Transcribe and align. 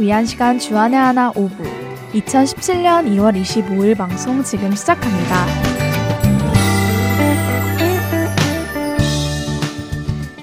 위한 0.00 0.24
시간 0.26 0.58
주안의 0.58 0.98
하나 0.98 1.32
5부 1.32 1.62
2017년 2.12 3.06
2월 3.16 3.40
25일 3.40 3.96
방송 3.96 4.42
지금 4.42 4.74
시작합니다. 4.74 5.46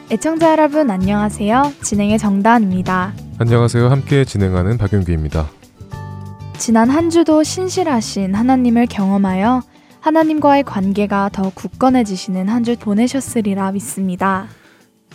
애청자 0.09 0.51
여러분 0.51 0.89
안녕하세요. 0.89 1.73
진행의 1.81 2.17
정다은입니다. 2.17 3.13
안녕하세요. 3.39 3.89
함께 3.89 4.23
진행하는 4.23 4.77
박윤규입니다. 4.77 5.47
지난 6.57 6.89
한 6.89 7.09
주도 7.09 7.43
신실하신 7.43 8.33
하나님을 8.33 8.85
경험하여 8.87 9.61
하나님과의 9.99 10.63
관계가 10.63 11.29
더 11.33 11.51
굳건해지시는 11.53 12.47
한 12.47 12.63
주 12.63 12.75
보내셨으리라 12.77 13.71
믿습니다. 13.73 14.47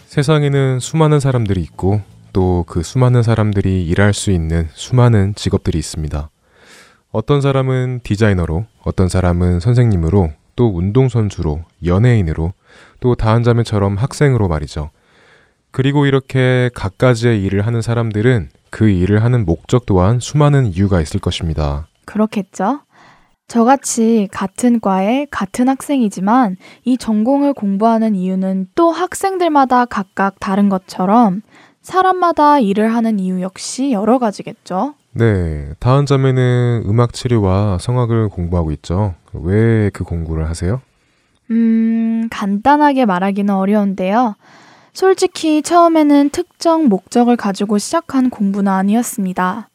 세상에는 0.07 0.79
수많은 0.79 1.21
사람들이 1.21 1.63
있고 1.63 2.03
또 2.33 2.65
그 2.67 2.83
수많은 2.83 3.23
사람들이 3.23 3.85
일할 3.87 4.15
수 4.15 4.31
있는 4.31 4.69
수많은 4.73 5.35
직업들이 5.35 5.79
있습니다. 5.79 6.31
어떤 7.11 7.41
사람은 7.41 8.01
디자이너로, 8.03 8.65
어떤 8.83 9.09
사람은 9.09 9.61
선생님으로, 9.61 10.31
또 10.57 10.75
운동선수로, 10.75 11.65
연예인으로, 11.85 12.53
또 13.01 13.15
다한자매처럼 13.15 13.97
학생으로 13.97 14.49
말이죠. 14.49 14.91
그리고 15.71 16.07
이렇게 16.07 16.71
각가지의 16.75 17.43
일을 17.45 17.67
하는 17.67 17.83
사람들은 17.83 18.51
그 18.71 18.89
일을 18.89 19.23
하는 19.23 19.45
목적 19.45 19.85
또한 19.87 20.21
수많은 20.21 20.67
이유가 20.67 21.01
있을 21.01 21.21
것입니다. 21.21 21.87
그렇겠죠? 22.07 22.81
저같이 23.49 24.29
같은 24.33 24.81
과에 24.81 25.27
같은 25.31 25.69
학생이지만 25.69 26.57
이 26.85 26.97
전공을 26.97 27.53
공부하는 27.53 28.15
이유는 28.15 28.69
또 28.75 28.91
학생들마다 28.91 29.85
각각 29.85 30.41
다른 30.41 30.71
것처럼 30.71 31.43
사람마다 31.83 32.59
일을 32.61 32.95
하는 32.95 33.19
이유 33.19 33.41
역시 33.43 33.93
여러 33.93 34.19
가지겠죠? 34.19 34.95
네, 35.13 35.71
다은 35.79 36.07
자매는 36.07 36.85
음악 36.87 37.13
치료와 37.13 37.79
성악을 37.81 38.29
공부하고 38.29 38.71
있죠. 38.73 39.15
왜 39.33 39.91
그 39.93 40.05
공부를 40.05 40.49
하세요? 40.49 40.81
음, 41.51 42.29
간단하게 42.31 43.05
말하기는 43.05 43.53
어려운데요. 43.55 44.37
솔직히 44.95 45.63
처음에는 45.63 46.31
특정 46.31 46.87
목적을 46.89 47.37
가지고 47.37 47.79
시작한 47.79 48.31
공부는 48.31 48.71
아니었습니다. 48.71 49.69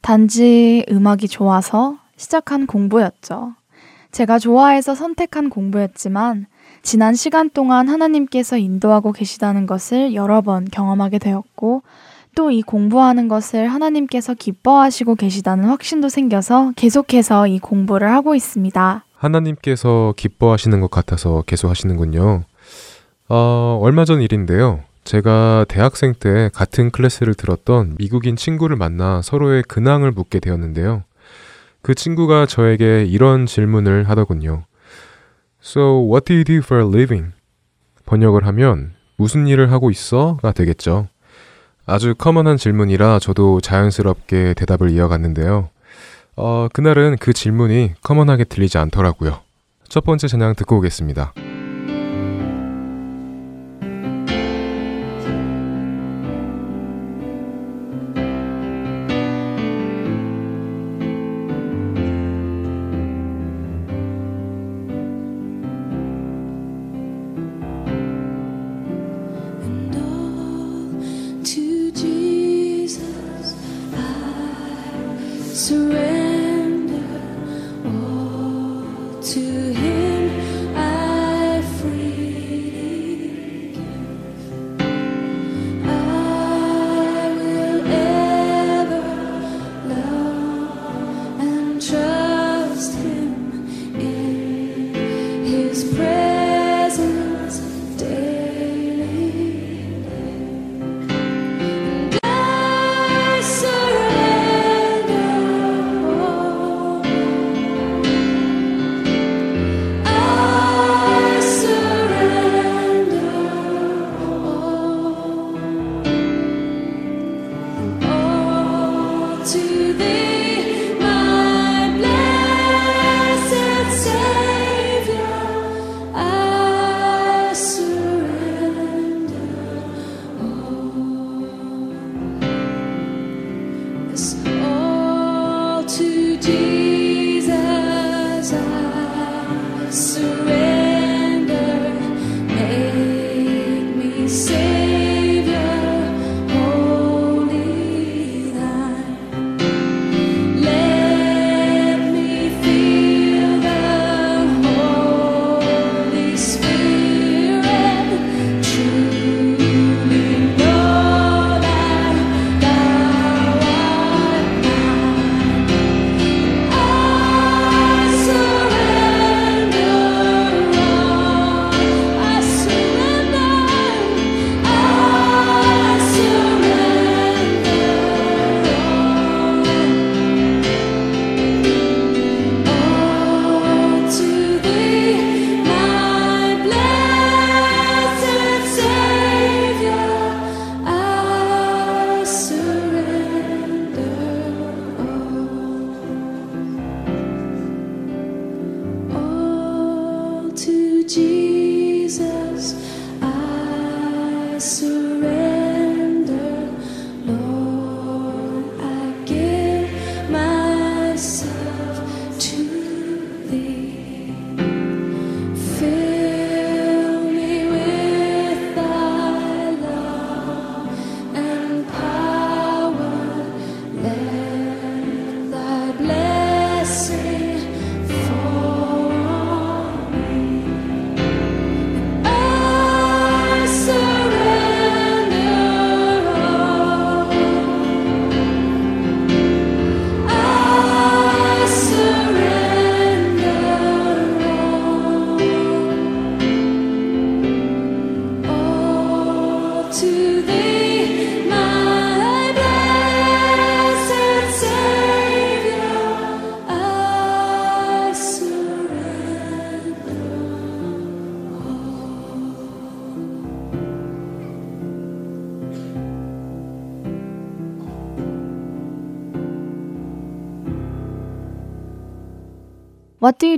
단지 0.00 0.84
음악이 0.90 1.28
좋아서 1.28 1.96
시작한 2.16 2.66
공부였죠. 2.66 3.54
제가 4.12 4.38
좋아해서 4.38 4.94
선택한 4.94 5.50
공부였지만 5.50 6.46
지난 6.88 7.14
시간 7.14 7.50
동안 7.50 7.86
하나님께서 7.86 8.56
인도하고 8.56 9.12
계시다는 9.12 9.66
것을 9.66 10.14
여러 10.14 10.40
번 10.40 10.64
경험하게 10.64 11.18
되었고 11.18 11.82
또 12.34 12.50
이 12.50 12.62
공부하는 12.62 13.28
것을 13.28 13.68
하나님께서 13.68 14.32
기뻐하시고 14.32 15.16
계시다는 15.16 15.66
확신도 15.66 16.08
생겨서 16.08 16.72
계속해서 16.76 17.46
이 17.46 17.58
공부를 17.58 18.10
하고 18.10 18.34
있습니다. 18.34 19.04
하나님께서 19.14 20.14
기뻐하시는 20.16 20.80
것 20.80 20.90
같아서 20.90 21.42
계속 21.46 21.68
하시는군요. 21.68 22.44
어, 23.28 23.78
얼마 23.82 24.06
전 24.06 24.22
일인데요. 24.22 24.80
제가 25.04 25.66
대학생 25.68 26.14
때 26.18 26.48
같은 26.54 26.90
클래스를 26.90 27.34
들었던 27.34 27.96
미국인 27.98 28.34
친구를 28.34 28.76
만나 28.76 29.20
서로의 29.20 29.62
근황을 29.64 30.12
묻게 30.12 30.40
되었는데요. 30.40 31.02
그 31.82 31.94
친구가 31.94 32.46
저에게 32.46 33.04
이런 33.04 33.44
질문을 33.44 34.08
하더군요. 34.08 34.64
So, 35.62 36.00
what 36.08 36.24
do 36.24 36.34
you 36.34 36.44
do 36.44 36.58
for 36.58 36.82
a 36.82 36.88
living? 36.88 37.32
번역을 38.06 38.46
하면 38.46 38.94
무슨 39.16 39.46
일을 39.46 39.72
하고 39.72 39.90
있어?가 39.90 40.52
되겠죠. 40.52 41.08
아주 41.86 42.14
커먼한 42.14 42.56
질문이라 42.56 43.18
저도 43.18 43.60
자연스럽게 43.60 44.54
대답을 44.54 44.90
이어갔는데요. 44.90 45.70
어, 46.36 46.68
그날은 46.72 47.16
그 47.18 47.32
질문이 47.32 47.94
커먼하게 48.02 48.44
들리지 48.44 48.78
않더라고요. 48.78 49.40
첫 49.88 50.04
번째 50.04 50.28
찬양 50.28 50.54
듣고 50.54 50.78
오겠습니다. 50.78 51.32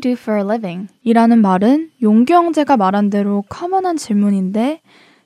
Do 0.00 0.12
for 0.12 0.40
a 0.40 0.44
living? 0.44 0.88
이라는 1.02 1.40
말은 1.40 1.90
용규 2.02 2.32
형제가 2.32 2.76
말한 2.76 3.10
대로 3.10 3.44
커먼한 3.48 3.96
질문인데 3.96 4.80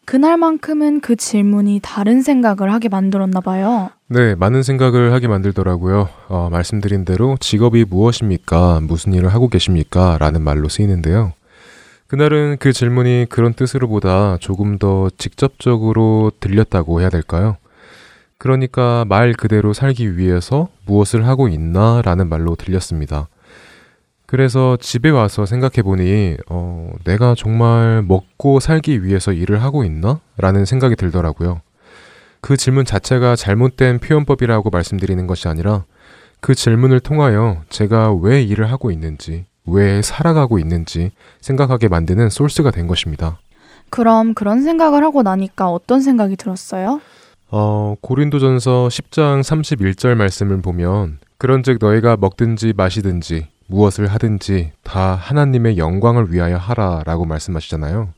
그날만큼은 0.05 1.01
그 1.01 1.17
질문이 1.17 1.81
다른 1.83 2.23
생각을 2.23 2.73
하게 2.73 2.89
만들었나 2.89 3.41
봐요. 3.41 3.91
네, 4.09 4.35
많은 4.35 4.63
생각을 4.63 5.13
하게 5.13 5.29
만들더라고요. 5.29 6.09
어, 6.29 6.49
말씀드린 6.51 7.05
대로 7.05 7.37
직업이 7.41 7.85
무엇입니까? 7.85 8.81
무슨 8.83 9.15
일을 9.15 9.31
하고 9.31 9.49
계십니까? 9.49 10.19
라는 10.19 10.43
말로 10.43 10.69
쓰이는데요. 10.69 11.33
그날은 12.07 12.59
그 12.61 12.73
질문이 12.73 13.27
그런 13.31 13.55
뜻으로보다 13.55 14.37
조금 14.41 14.79
더 14.79 15.09
직접적으로 15.17 16.31
들렸다고 16.39 17.01
해야 17.01 17.09
될까요? 17.09 17.57
그러니까 18.37 19.07
말 19.09 19.33
그대로 19.33 19.73
살기 19.73 20.19
위해서 20.19 20.69
무엇을 20.85 21.27
하고 21.27 21.49
있나? 21.49 22.03
라는 22.05 22.29
말로 22.29 22.57
들렸습니다. 22.57 23.29
그래서 24.35 24.77
집에 24.81 25.11
와서 25.11 25.47
생각해 25.47 25.83
보니, 25.83 26.37
어, 26.51 26.91
내가 27.05 27.37
정말 27.39 28.03
먹고 28.03 28.59
살기 28.59 29.05
위해서 29.05 29.33
일을 29.33 29.63
하고 29.63 29.85
있나? 29.85 30.19
라는 30.37 30.65
생각이 30.65 30.97
들더라고요. 30.97 31.61
그 32.41 32.57
질문 32.57 32.85
자체가 32.85 33.37
잘못된 33.37 34.01
표현법이라고 34.01 34.71
말씀드리는 34.71 35.25
것이 35.29 35.47
아니라 35.47 35.85
그 36.41 36.57
질문을 36.57 36.99
통하여 36.99 37.63
제가 37.69 38.13
왜 38.13 38.43
일을 38.43 38.73
하고 38.73 38.91
있는지, 38.91 39.45
왜 39.67 40.03
살아가고 40.03 40.59
있는지 40.59 41.13
생각하게 41.41 41.87
만드는 41.87 42.29
소스가 42.29 42.73
된 42.73 42.89
것입니다. 42.89 43.39
그럼 43.89 44.35
그런 44.35 44.65
생각을 44.65 45.05
하고 45.05 45.23
나니까 45.23 45.71
어떤 45.71 46.01
생각이 46.01 46.35
들었어요? 46.35 47.01
어, 47.53 47.95
고린도전서 48.01 48.89
10장 48.89 49.43
31절 49.43 50.17
말씀을 50.17 50.61
보면 50.61 51.19
그런즉 51.39 51.79
너희가 51.81 52.17
먹든지 52.17 52.73
마시든지 52.77 53.54
무엇을 53.67 54.07
하든지 54.07 54.73
다 54.83 55.15
하나님의 55.15 55.79
영광을 55.79 56.33
위하여 56.33 56.57
하라 56.57 57.03
라고 57.05 57.25
말씀하시잖아요. 57.25 58.09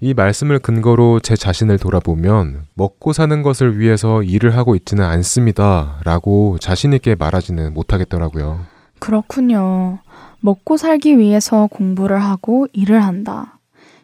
이 0.00 0.14
말씀을 0.14 0.60
근거로 0.60 1.18
제 1.20 1.34
자신을 1.34 1.78
돌아보면 1.78 2.66
먹고 2.74 3.12
사는 3.12 3.42
것을 3.42 3.78
위해서 3.78 4.22
일을 4.22 4.56
하고 4.56 4.76
있지는 4.76 5.04
않습니다 5.04 5.96
라고 6.04 6.56
자신있게 6.60 7.16
말하지는 7.16 7.74
못하겠더라고요. 7.74 8.60
그렇군요. 9.00 9.98
먹고 10.40 10.76
살기 10.76 11.18
위해서 11.18 11.66
공부를 11.66 12.22
하고 12.22 12.68
일을 12.72 13.02
한다. 13.02 13.58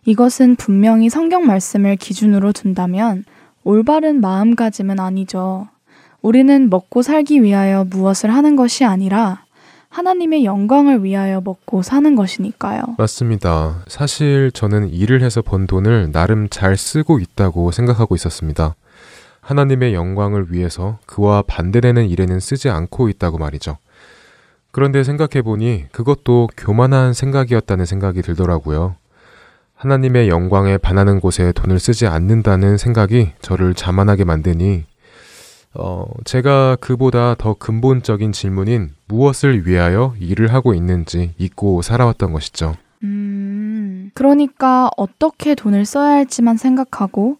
이것은 0.04 0.56
분명히 0.56 1.08
성경 1.08 1.46
말씀을 1.46 1.96
기준으로 1.96 2.52
둔다면 2.52 3.24
올바른 3.62 4.20
마음가짐은 4.20 4.98
아니죠. 4.98 5.68
우리는 6.22 6.68
먹고 6.70 7.02
살기 7.02 7.42
위하여 7.42 7.84
무엇을 7.84 8.34
하는 8.34 8.56
것이 8.56 8.84
아니라 8.84 9.44
하나님의 9.94 10.44
영광을 10.44 11.04
위하여 11.04 11.40
먹고 11.40 11.82
사는 11.82 12.16
것이니까요. 12.16 12.82
맞습니다. 12.98 13.84
사실 13.86 14.50
저는 14.52 14.88
일을 14.90 15.22
해서 15.22 15.40
번 15.40 15.68
돈을 15.68 16.10
나름 16.10 16.48
잘 16.50 16.76
쓰고 16.76 17.20
있다고 17.20 17.70
생각하고 17.70 18.16
있었습니다. 18.16 18.74
하나님의 19.40 19.94
영광을 19.94 20.46
위해서 20.50 20.98
그와 21.06 21.42
반대되는 21.42 22.08
일에는 22.08 22.40
쓰지 22.40 22.70
않고 22.70 23.08
있다고 23.08 23.38
말이죠. 23.38 23.78
그런데 24.72 25.04
생각해보니 25.04 25.84
그것도 25.92 26.48
교만한 26.56 27.12
생각이었다는 27.12 27.86
생각이 27.86 28.22
들더라고요. 28.22 28.96
하나님의 29.76 30.28
영광에 30.28 30.76
반하는 30.76 31.20
곳에 31.20 31.52
돈을 31.52 31.78
쓰지 31.78 32.08
않는다는 32.08 32.78
생각이 32.78 33.30
저를 33.40 33.74
자만하게 33.74 34.24
만드니 34.24 34.86
어, 35.74 36.06
제가 36.24 36.76
그보다 36.80 37.34
더 37.36 37.54
근본적인 37.54 38.32
질문인 38.32 38.92
무엇을 39.06 39.66
위하여 39.66 40.14
일을 40.20 40.52
하고 40.52 40.74
있는지 40.74 41.34
잊고 41.38 41.82
살아왔던 41.82 42.32
것이죠. 42.32 42.76
음, 43.02 44.10
그러니까 44.14 44.90
어떻게 44.96 45.54
돈을 45.54 45.84
써야 45.84 46.12
할지만 46.12 46.56
생각하고 46.56 47.38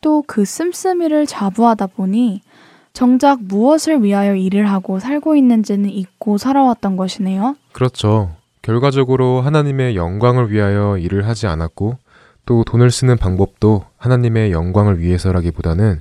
또 0.00 0.22
그 0.26 0.44
씀씀이를 0.44 1.26
자부하다 1.26 1.88
보니 1.88 2.42
정작 2.92 3.42
무엇을 3.42 4.02
위하여 4.02 4.34
일을 4.34 4.70
하고 4.70 4.98
살고 4.98 5.36
있는지는 5.36 5.90
잊고 5.90 6.38
살아왔던 6.38 6.96
것이네요. 6.96 7.56
그렇죠. 7.72 8.30
결과적으로 8.62 9.40
하나님의 9.42 9.96
영광을 9.96 10.50
위하여 10.50 10.96
일을 10.98 11.26
하지 11.26 11.46
않았고 11.46 11.98
또 12.46 12.64
돈을 12.64 12.90
쓰는 12.90 13.16
방법도 13.16 13.84
하나님의 13.98 14.52
영광을 14.52 15.00
위해서라기보다는 15.00 16.00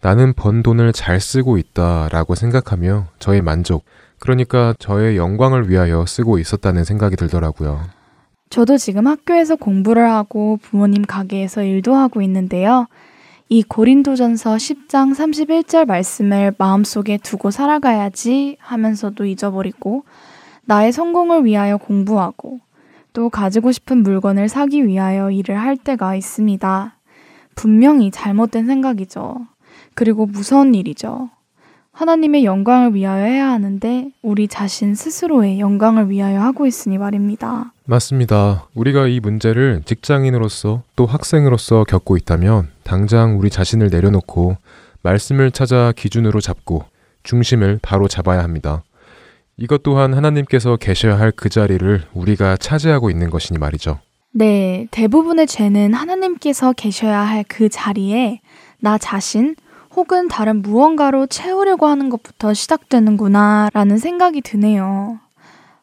나는 0.00 0.32
번 0.34 0.62
돈을 0.62 0.92
잘 0.92 1.20
쓰고 1.20 1.58
있다 1.58 2.08
라고 2.10 2.34
생각하며 2.34 3.06
저의 3.18 3.42
만족, 3.42 3.84
그러니까 4.18 4.74
저의 4.78 5.16
영광을 5.16 5.68
위하여 5.68 6.04
쓰고 6.06 6.38
있었다는 6.38 6.84
생각이 6.84 7.16
들더라고요. 7.16 7.80
저도 8.50 8.76
지금 8.78 9.06
학교에서 9.06 9.56
공부를 9.56 10.08
하고 10.10 10.58
부모님 10.62 11.04
가게에서 11.04 11.62
일도 11.62 11.94
하고 11.94 12.22
있는데요. 12.22 12.86
이 13.48 13.62
고린도전서 13.62 14.56
10장 14.56 15.14
31절 15.14 15.86
말씀을 15.86 16.54
마음속에 16.58 17.16
두고 17.18 17.50
살아가야지 17.50 18.56
하면서도 18.60 19.24
잊어버리고 19.24 20.04
나의 20.64 20.92
성공을 20.92 21.44
위하여 21.44 21.76
공부하고 21.76 22.58
또 23.12 23.30
가지고 23.30 23.72
싶은 23.72 24.02
물건을 24.02 24.48
사기 24.48 24.86
위하여 24.86 25.30
일을 25.30 25.58
할 25.58 25.76
때가 25.76 26.16
있습니다. 26.16 26.96
분명히 27.54 28.10
잘못된 28.10 28.66
생각이죠. 28.66 29.46
그리고 29.96 30.26
무서운 30.26 30.74
일이죠. 30.74 31.30
하나님의 31.92 32.44
영광을 32.44 32.94
위하여 32.94 33.24
해야 33.24 33.48
하는데 33.48 34.10
우리 34.22 34.46
자신 34.48 34.94
스스로의 34.94 35.58
영광을 35.58 36.10
위하여 36.10 36.42
하고 36.42 36.66
있으니 36.66 36.98
말입니다. 36.98 37.72
맞습니다. 37.86 38.66
우리가 38.74 39.06
이 39.08 39.18
문제를 39.20 39.80
직장인으로서 39.86 40.82
또 40.94 41.06
학생으로서 41.06 41.84
겪고 41.84 42.18
있다면 42.18 42.68
당장 42.84 43.38
우리 43.38 43.48
자신을 43.48 43.88
내려놓고 43.90 44.58
말씀을 45.00 45.50
찾아 45.50 45.92
기준으로 45.96 46.40
잡고 46.42 46.84
중심을 47.22 47.78
바로 47.80 48.06
잡아야 48.08 48.42
합니다. 48.42 48.82
이것 49.56 49.82
또한 49.82 50.12
하나님께서 50.12 50.76
계셔야 50.76 51.18
할 51.18 51.32
그 51.32 51.48
자리를 51.48 52.02
우리가 52.12 52.58
차지하고 52.58 53.08
있는 53.08 53.30
것이니 53.30 53.58
말이죠. 53.58 54.00
네, 54.32 54.86
대부분의 54.90 55.46
죄는 55.46 55.94
하나님께서 55.94 56.74
계셔야 56.74 57.20
할 57.20 57.42
그 57.48 57.70
자리에 57.70 58.42
나 58.80 58.98
자신 58.98 59.56
혹은 59.96 60.28
다른 60.28 60.60
무언가로 60.62 61.26
채우려고 61.26 61.86
하는 61.86 62.10
것부터 62.10 62.52
시작되는구나 62.52 63.70
라는 63.72 63.96
생각이 63.96 64.42
드네요. 64.42 65.18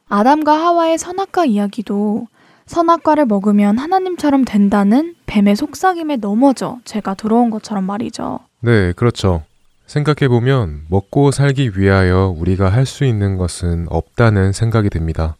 아담과 0.07 0.53
하와의 0.53 0.99
선악과 0.99 1.45
이야기도 1.45 2.27
선악과를 2.67 3.25
먹으면 3.25 3.79
하나님처럼 3.79 4.45
된다는 4.45 5.15
뱀의 5.25 5.55
속삭임에 5.55 6.17
넘어져 6.17 6.77
제가 6.85 7.15
들어온 7.15 7.49
것처럼 7.49 7.83
말이죠. 7.85 8.39
네, 8.61 8.93
그렇죠. 8.93 9.43
생각해보면 9.87 10.83
먹고 10.89 11.31
살기 11.31 11.71
위하여 11.77 12.33
우리가 12.37 12.69
할 12.69 12.85
수 12.85 13.03
있는 13.05 13.37
것은 13.37 13.87
없다는 13.89 14.53
생각이 14.53 14.89
듭니다. 14.89 15.35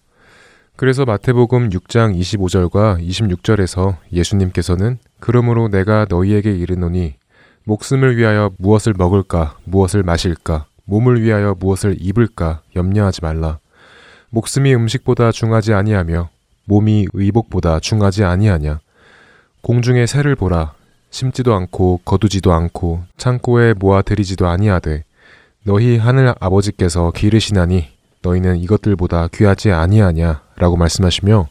그래서 0.76 1.06
마태복음 1.06 1.70
6장 1.70 2.18
25절과 2.20 3.08
26절에서 3.08 3.96
예수님께서는 4.12 4.98
그러므로 5.20 5.70
내가 5.70 6.08
너희에게 6.10 6.52
이르노니 6.52 7.14
목숨을 7.66 8.18
위하여 8.18 8.52
무엇을 8.58 8.94
먹을까, 8.98 9.58
무엇을 9.64 10.04
마실까, 10.04 10.66
몸을 10.86 11.22
위하여 11.22 11.56
무엇을 11.58 11.96
입을까 12.00 12.62
염려하지 12.76 13.22
말라. 13.22 13.60
목숨이 14.30 14.76
음식보다 14.76 15.32
중하지 15.32 15.74
아니하며 15.74 16.30
몸이 16.66 17.08
의복보다 17.14 17.80
중하지 17.80 18.26
아니하냐. 18.26 18.80
공중의 19.62 20.08
새를 20.08 20.36
보라. 20.36 20.74
심지도 21.10 21.54
않고 21.54 22.02
거두지도 22.04 22.52
않고 22.52 23.04
창고에 23.18 23.74
모아 23.74 24.02
들이지도 24.02 24.48
아니하되 24.48 25.04
너희 25.64 25.98
하늘 25.98 26.34
아버지께서 26.40 27.12
기르시나니 27.12 27.88
너희는 28.24 28.58
이것들보다 28.58 29.28
귀하지 29.32 29.72
아니하냐라고 29.72 30.76
말씀하시며 30.76 31.48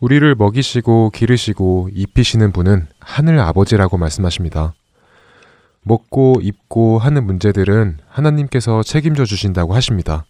우리를 0.00 0.34
먹이시고 0.34 1.10
기르시고 1.10 1.90
입히시는 1.92 2.50
분은 2.52 2.86
하늘 2.98 3.38
아버지라고 3.40 3.98
말씀하십니다. 3.98 4.72
먹고 5.88 6.40
입고 6.42 6.98
하는 6.98 7.24
문제들은 7.24 7.98
하나님께서 8.08 8.82
책임져 8.84 9.24
주신다고 9.24 9.74
하십니다. 9.74 10.24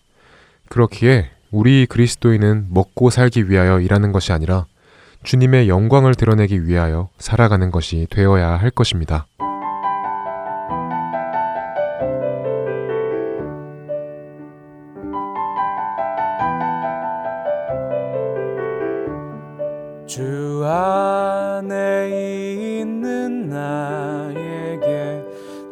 그렇기에 0.68 1.30
우리 1.50 1.86
그리스도인은 1.86 2.68
먹고 2.70 3.10
살기 3.10 3.50
위하여 3.50 3.80
일하는 3.80 4.12
것이 4.12 4.32
아니라 4.32 4.66
주님의 5.24 5.68
영광을 5.68 6.14
드러내기 6.14 6.66
위하여 6.66 7.08
살아가는 7.18 7.70
것이 7.70 8.06
되어야 8.10 8.50
할 8.50 8.70
것입니다. 8.70 9.26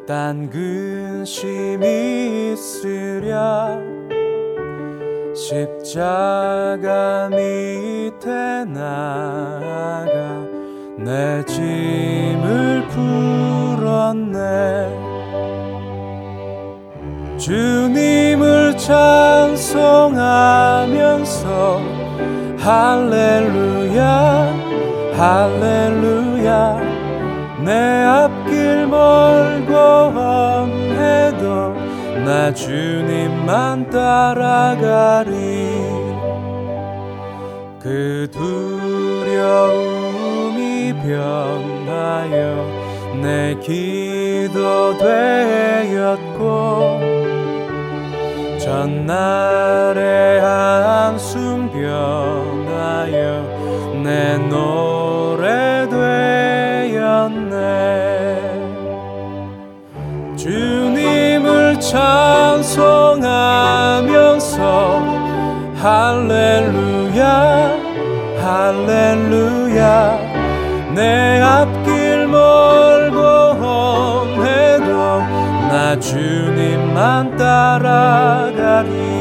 딴 0.07 0.49
근심이 0.49 1.85
있으랴. 2.53 3.77
십자가 5.35 7.29
밑에 7.29 8.65
나가 8.73 10.47
내 10.97 11.45
짐을 11.45 12.87
풀었네. 12.89 14.37
주님을 17.37 18.77
찬송하면서 18.79 19.67
할렐루야 22.59 24.05
할렐루야 25.17 27.06
내 27.67 27.73
앞길 28.05 28.87
멀고 28.87 29.75
험해도 30.15 31.75
나 32.25 32.55
주님만 32.55 33.91
따라가리. 33.91 35.35
그 37.81 38.29
두려움이 38.33 39.33
변하여 41.03 42.65
내 43.21 43.57
기도 43.57 44.97
되었고 44.99 46.47
전날의 48.61 50.41
한숨 50.41 51.69
변하여 51.73 53.43
내노 54.05 54.96
찬송하면서 61.97 64.57
할렐루야 65.83 67.23
할렐루야. 68.43 69.83
내 70.95 71.41
앞길 71.41 72.27
멀고 72.27 73.19
험해도 73.63 74.93
나 75.71 75.99
주님만 75.99 77.39
따라가리 77.39 79.16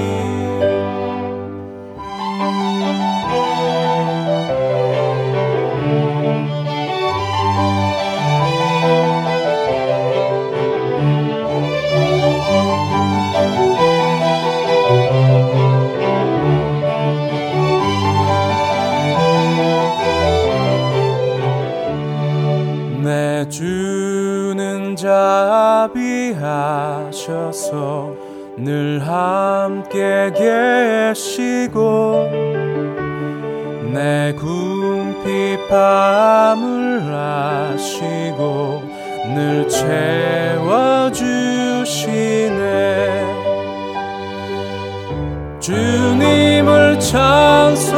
하셔서 26.45 28.13
늘 28.57 29.01
함께 29.05 30.31
계시고 30.33 32.29
내 33.93 34.33
궁핍함을 34.37 35.73
아시고 37.13 38.83
늘 39.33 39.67
채워주시네. 39.67 41.35
주님을 45.59 46.99
찬송하면서 46.99 47.95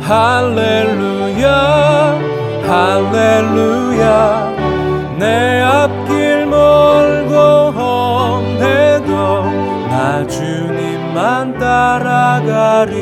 할렐루야 0.00 1.50
할렐루야 2.68 4.45
내 5.26 5.60
앞길 5.60 6.46
멀고 6.46 7.34
험해도 7.72 9.42
나 9.90 10.24
주님만 10.24 11.58
따라가리. 11.58 12.94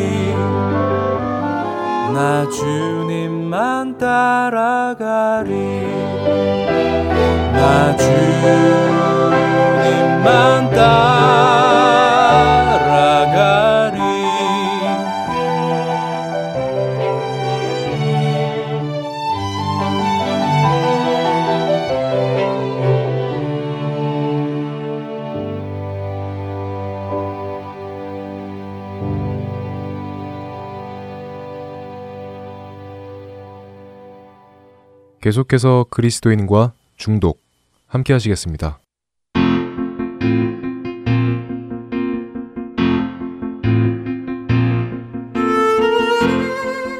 나 2.15 2.49
주님만 2.49 3.99
따라가리. 3.99 5.53
나 7.53 7.95
주님만 7.95 9.01
따라가리 10.71 11.25
계속해서 35.25 35.87
그리스도인과 35.89 36.75
중독 36.99 37.41
함께 37.87 38.13
하시겠습니다. 38.13 38.79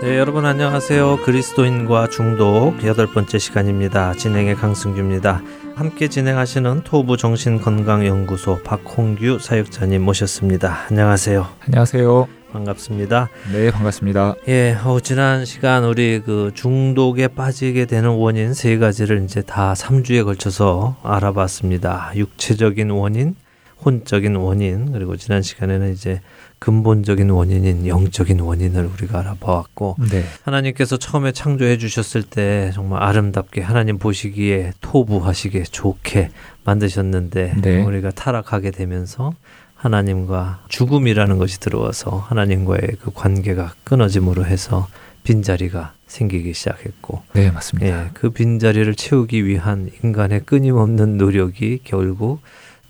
네, 0.01 0.19
여러분 0.19 0.47
안녕하세요. 0.47 1.19
그리스도인과 1.23 2.09
중독 2.09 2.83
여덟 2.87 3.07
번째 3.09 3.39
시간입니다. 3.39 4.15
진행의 4.15 4.55
강승규입니다. 4.55 5.43
함께 5.75 6.09
진행하시는 6.09 6.81
토부 6.85 7.19
정신건강연구소 7.19 8.63
박홍규 8.63 9.39
사역자님 9.39 10.03
모셨습니다. 10.03 10.87
안녕하세요. 10.89 11.47
안녕하세요. 11.67 12.44
반갑습니다. 12.55 13.31
네, 13.53 13.71
반갑습니다. 13.73 14.37
예, 14.47 14.79
어, 14.85 15.01
지난 15.01 15.45
시간 15.45 15.85
우리 15.85 16.21
그 16.25 16.53
중독에 16.55 17.27
빠지게 17.27 17.87
되는 17.87 18.11
원인 18.11 18.55
세 18.55 18.79
가지를 18.79 19.25
이제 19.25 19.43
다 19.43 19.75
3주에 19.75 20.25
걸쳐서 20.25 20.97
알아봤습니다. 21.03 22.13
육체적인 22.15 22.91
원인, 22.91 23.35
혼적인 23.85 24.37
원인, 24.37 24.93
그리고 24.93 25.17
지난 25.17 25.43
시간에는 25.43 25.93
이제 25.93 26.21
근본적인 26.61 27.29
원인인 27.29 27.89
영적인 27.89 28.39
원인을 28.39 28.87
우리가 28.87 29.19
알아보았고 29.19 29.97
네. 30.11 30.25
하나님께서 30.45 30.97
처음에 30.97 31.33
창조해 31.33 31.77
주셨을 31.77 32.23
때 32.23 32.71
정말 32.73 33.03
아름답게 33.03 33.63
하나님 33.63 33.99
보시기에 33.99 34.73
토부하시게 34.81 35.65
좋게 35.65 36.31
만드셨는데 36.65 37.57
네. 37.61 37.83
우리가 37.83 38.13
타락하게 38.13 38.71
되면서 38.71 39.35
하나님과 39.85 40.61
죽음이라는 40.69 41.37
것이 41.37 41.61
들어와서 41.61 42.25
하나님과의 42.29 42.97
그 43.03 43.11
관계가 43.13 43.75
끊어짐으로 43.85 44.47
해서 44.47 44.89
빈자리가 45.25 45.93
생기기 46.07 46.55
시작했고 46.55 47.23
네, 47.35 47.51
맞습니다. 47.51 47.87
예, 47.87 48.11
그 48.15 48.31
빈자리를 48.31 48.95
채우기 48.95 49.45
위한 49.45 49.91
인간의 50.03 50.47
끊임없는 50.47 51.19
노력이 51.19 51.81
결국 51.85 52.41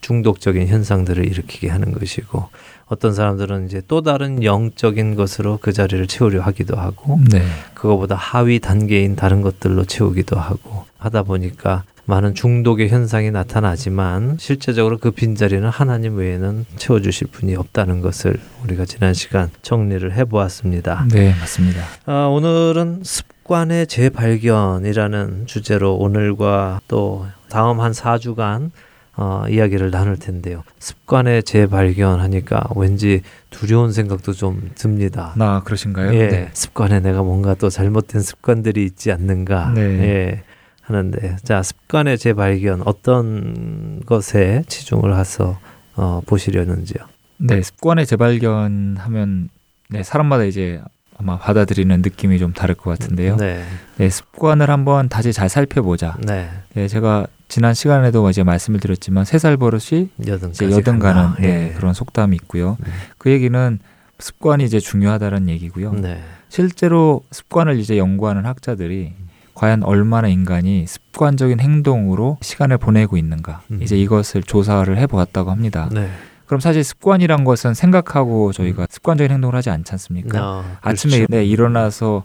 중독적인 0.02 0.68
현상들을 0.68 1.26
일으키게 1.26 1.68
하는 1.68 1.90
것이고 1.90 2.48
어떤 2.86 3.12
사람들은 3.12 3.66
이제 3.66 3.82
또 3.88 4.02
다른 4.02 4.44
영적인 4.44 5.16
것으로 5.16 5.58
그 5.60 5.72
자리를 5.72 6.06
채우려 6.06 6.42
하기도 6.42 6.76
하고 6.76 7.18
네. 7.28 7.42
그거보다 7.74 8.14
하위 8.14 8.60
단계인 8.60 9.16
다른 9.16 9.42
것들로 9.42 9.84
채우기도 9.84 10.38
하고 10.38 10.84
하다 10.98 11.24
보니까 11.24 11.82
많은 12.06 12.34
중독의 12.34 12.88
현상이 12.88 13.30
나타나지만 13.30 14.36
실제적으로 14.38 14.98
그 14.98 15.10
빈자리는 15.10 15.66
하나님 15.68 16.16
외에는 16.16 16.66
채워주실 16.76 17.28
분이 17.28 17.56
없다는 17.56 18.00
것을 18.00 18.36
우리가 18.62 18.84
지난 18.84 19.14
시간 19.14 19.50
정리를 19.62 20.12
해보았습니다. 20.12 21.06
네, 21.10 21.34
맞습니다. 21.40 21.82
아, 22.06 22.26
오늘은 22.26 23.00
습관의 23.02 23.86
재발견이라는 23.86 25.46
주제로 25.46 25.96
오늘과 25.96 26.80
또 26.88 27.26
다음 27.48 27.80
한 27.80 27.92
4주간 27.92 28.70
어, 29.16 29.44
이야기를 29.48 29.92
나눌 29.92 30.16
텐데요. 30.18 30.64
습관의 30.80 31.44
재발견하니까 31.44 32.70
왠지 32.74 33.22
두려운 33.50 33.92
생각도 33.92 34.32
좀 34.32 34.72
듭니다. 34.74 35.32
나 35.36 35.62
그러신가요? 35.62 36.12
예, 36.14 36.28
네. 36.28 36.50
습관에 36.52 36.98
내가 36.98 37.22
뭔가 37.22 37.54
또 37.54 37.70
잘못된 37.70 38.20
습관들이 38.20 38.84
있지 38.84 39.12
않는가. 39.12 39.72
네. 39.72 39.80
예, 39.80 40.42
하는데 40.84 41.36
자 41.42 41.62
습관의 41.62 42.18
재발견 42.18 42.82
어떤 42.84 44.00
것에 44.06 44.64
치중을 44.68 45.18
해서 45.18 45.58
어, 45.96 46.20
보시려는지요. 46.26 47.04
네, 47.38 47.62
습관의 47.62 48.06
재발견하면 48.06 49.48
네, 49.90 50.02
사람마다 50.02 50.44
이제 50.44 50.80
아마 51.16 51.38
받아들이는 51.38 52.02
느낌이 52.02 52.38
좀 52.38 52.52
다를 52.52 52.74
것 52.74 52.90
같은데요. 52.90 53.36
네, 53.36 53.62
네, 53.96 54.08
습관을 54.08 54.68
한번 54.70 55.08
다시 55.08 55.32
잘 55.32 55.48
살펴보자. 55.48 56.16
네, 56.26 56.50
네, 56.74 56.88
제가 56.88 57.26
지난 57.48 57.72
시간에도 57.74 58.28
이제 58.30 58.42
말씀을 58.42 58.80
드렸지만 58.80 59.24
세 59.24 59.38
살 59.38 59.56
버릇이 59.56 60.10
여든까지 60.26 60.64
여든. 60.72 60.98
가는 60.98 61.34
네, 61.40 61.70
예. 61.70 61.74
그런 61.76 61.94
속담이 61.94 62.34
있고요. 62.36 62.76
음. 62.80 62.92
그 63.18 63.30
얘기는 63.30 63.78
습관이 64.18 64.64
이제 64.64 64.80
중요하다는 64.80 65.48
얘기고요. 65.50 65.92
네. 65.92 66.20
실제로 66.48 67.22
습관을 67.30 67.78
이제 67.78 67.96
연구하는 67.98 68.46
학자들이 68.46 69.12
과연 69.54 69.82
얼마나 69.84 70.28
인간이 70.28 70.86
습관적인 70.86 71.60
행동으로 71.60 72.38
시간을 72.42 72.78
보내고 72.78 73.16
있는가 73.16 73.62
음. 73.70 73.80
이제 73.82 73.96
이것을 73.96 74.42
조사를 74.42 74.96
해보았다고 74.98 75.50
합니다. 75.50 75.88
네. 75.92 76.08
그럼 76.46 76.60
사실 76.60 76.84
습관이란 76.84 77.44
것은 77.44 77.72
생각하고 77.74 78.52
저희가 78.52 78.86
습관적인 78.90 79.32
행동을 79.32 79.54
하지 79.56 79.70
않지 79.70 79.92
않습니까? 79.92 80.38
아, 80.40 80.78
아침에 80.82 81.16
그렇죠. 81.18 81.26
네, 81.30 81.44
일어나서 81.44 82.24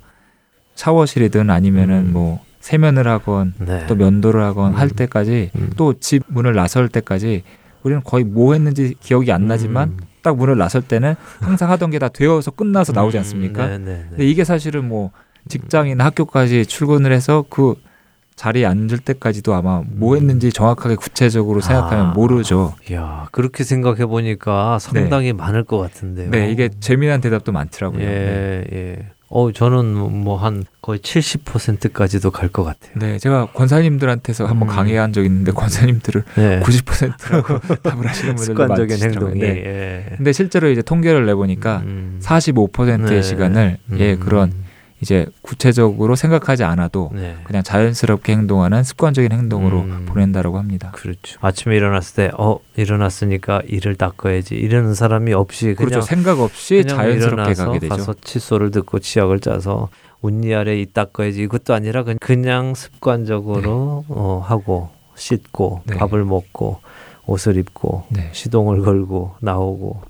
샤워실이든 0.75 1.49
아니면은 1.49 2.07
음. 2.07 2.13
뭐 2.13 2.39
세면을 2.59 3.07
하건 3.07 3.53
네. 3.59 3.85
또 3.87 3.95
면도를 3.95 4.41
하건 4.43 4.73
음. 4.73 4.77
할 4.77 4.89
때까지 4.89 5.51
음. 5.55 5.69
또집 5.77 6.23
문을 6.27 6.53
나설 6.53 6.89
때까지 6.89 7.43
우리는 7.83 8.03
거의 8.03 8.23
뭐 8.25 8.53
했는지 8.53 8.95
기억이 8.99 9.31
안 9.31 9.47
나지만 9.47 9.89
음. 9.89 9.97
딱 10.21 10.35
문을 10.35 10.57
나설 10.57 10.81
때는 10.81 11.15
항상 11.39 11.69
하던 11.71 11.91
게 11.91 11.99
다 11.99 12.09
되어서 12.09 12.51
끝나서 12.51 12.91
나오지 12.91 13.17
음, 13.17 13.19
않습니까? 13.19 13.67
네, 13.67 13.77
네, 13.77 13.85
네. 13.85 14.05
근데 14.09 14.25
이게 14.27 14.43
사실은 14.43 14.87
뭐 14.87 15.11
직장이나 15.47 16.05
학교까지 16.05 16.65
출근을 16.65 17.11
해서 17.11 17.45
그 17.49 17.75
자리에 18.35 18.65
앉을 18.65 18.99
때까지도 18.99 19.53
아마 19.53 19.81
뭐 19.85 20.15
했는지 20.15 20.51
정확하게 20.51 20.95
구체적으로 20.95 21.59
생각하면 21.61 22.05
음. 22.05 22.09
아. 22.11 22.13
모르죠. 22.13 22.73
야 22.93 23.27
그렇게 23.31 23.63
생각해 23.63 24.05
보니까 24.05 24.79
상당히 24.79 25.33
많을 25.33 25.63
것 25.65 25.77
같은데요. 25.77 26.31
네, 26.31 26.49
이게 26.51 26.69
재미난 26.79 27.19
대답도 27.19 27.51
많더라고요. 27.51 27.99
네. 27.99 28.05
예, 28.71 28.77
예. 28.77 29.05
어, 29.31 29.51
저는 29.51 29.85
뭐 30.23 30.37
한 30.37 30.63
거의 30.81 30.99
70%까지도 30.99 32.31
갈 32.31 32.49
것 32.49 32.63
같아요. 32.63 32.93
네, 32.95 33.19
제가 33.19 33.47
권사님들한테서 33.47 34.45
한번 34.45 34.69
음. 34.69 34.73
강의한 34.73 35.11
적이 35.13 35.27
있는데 35.27 35.51
권사님들은 35.51 36.21
네. 36.35 36.59
90%라고 36.61 37.59
답을 37.83 38.07
하시는 38.07 38.35
분들도 38.35 38.61
습관적인 38.61 38.97
많으시더라고요. 38.99 39.29
행동이. 39.33 39.39
네. 39.41 39.65
예. 39.65 40.15
근데 40.15 40.31
실제로 40.31 40.69
이제 40.69 40.81
통계를 40.81 41.25
내 41.25 41.35
보니까 41.35 41.83
음. 41.85 42.19
45%의 42.23 42.97
네. 43.05 43.21
시간을 43.21 43.77
예 43.97 44.13
음. 44.13 44.19
그런 44.19 44.53
이제 45.01 45.25
구체적으로 45.41 46.15
생각하지 46.15 46.63
않아도 46.63 47.09
네. 47.13 47.37
그냥 47.43 47.63
자연스럽게 47.63 48.33
행동하는 48.33 48.83
습관적인 48.83 49.31
행동으로 49.31 49.81
음. 49.81 50.05
보낸다라고 50.09 50.57
합니다. 50.57 50.91
그렇죠. 50.93 51.39
아침에 51.41 51.77
일어났을 51.77 52.15
때, 52.15 52.31
어, 52.37 52.59
일어났으니까 52.75 53.61
이를 53.65 53.95
닦아야지. 53.95 54.55
이러는 54.55 54.93
사람이 54.93 55.33
없이 55.33 55.73
그냥 55.75 55.89
그렇죠. 55.89 56.01
생각 56.01 56.39
없이 56.39 56.83
그냥 56.83 56.97
자연스럽게 56.97 57.33
일어나서 57.33 57.65
가게 57.65 57.79
되죠. 57.79 57.95
가서 57.95 58.13
칫솔을 58.21 58.71
듣고 58.71 58.99
치약을 58.99 59.39
짜서 59.39 59.89
운니 60.21 60.53
아래 60.53 60.79
이 60.79 60.85
닦아야지. 60.85 61.41
이것도 61.43 61.73
아니라 61.73 62.03
그냥, 62.03 62.17
그냥 62.19 62.75
습관적으로 62.75 64.03
어, 64.09 64.43
하고 64.45 64.89
씻고 65.15 65.83
네. 65.85 65.95
밥을 65.95 66.25
먹고 66.25 66.81
옷을 67.25 67.57
입고 67.57 68.05
네. 68.09 68.29
시동을 68.33 68.81
걸고 68.81 69.35
나오고 69.39 70.01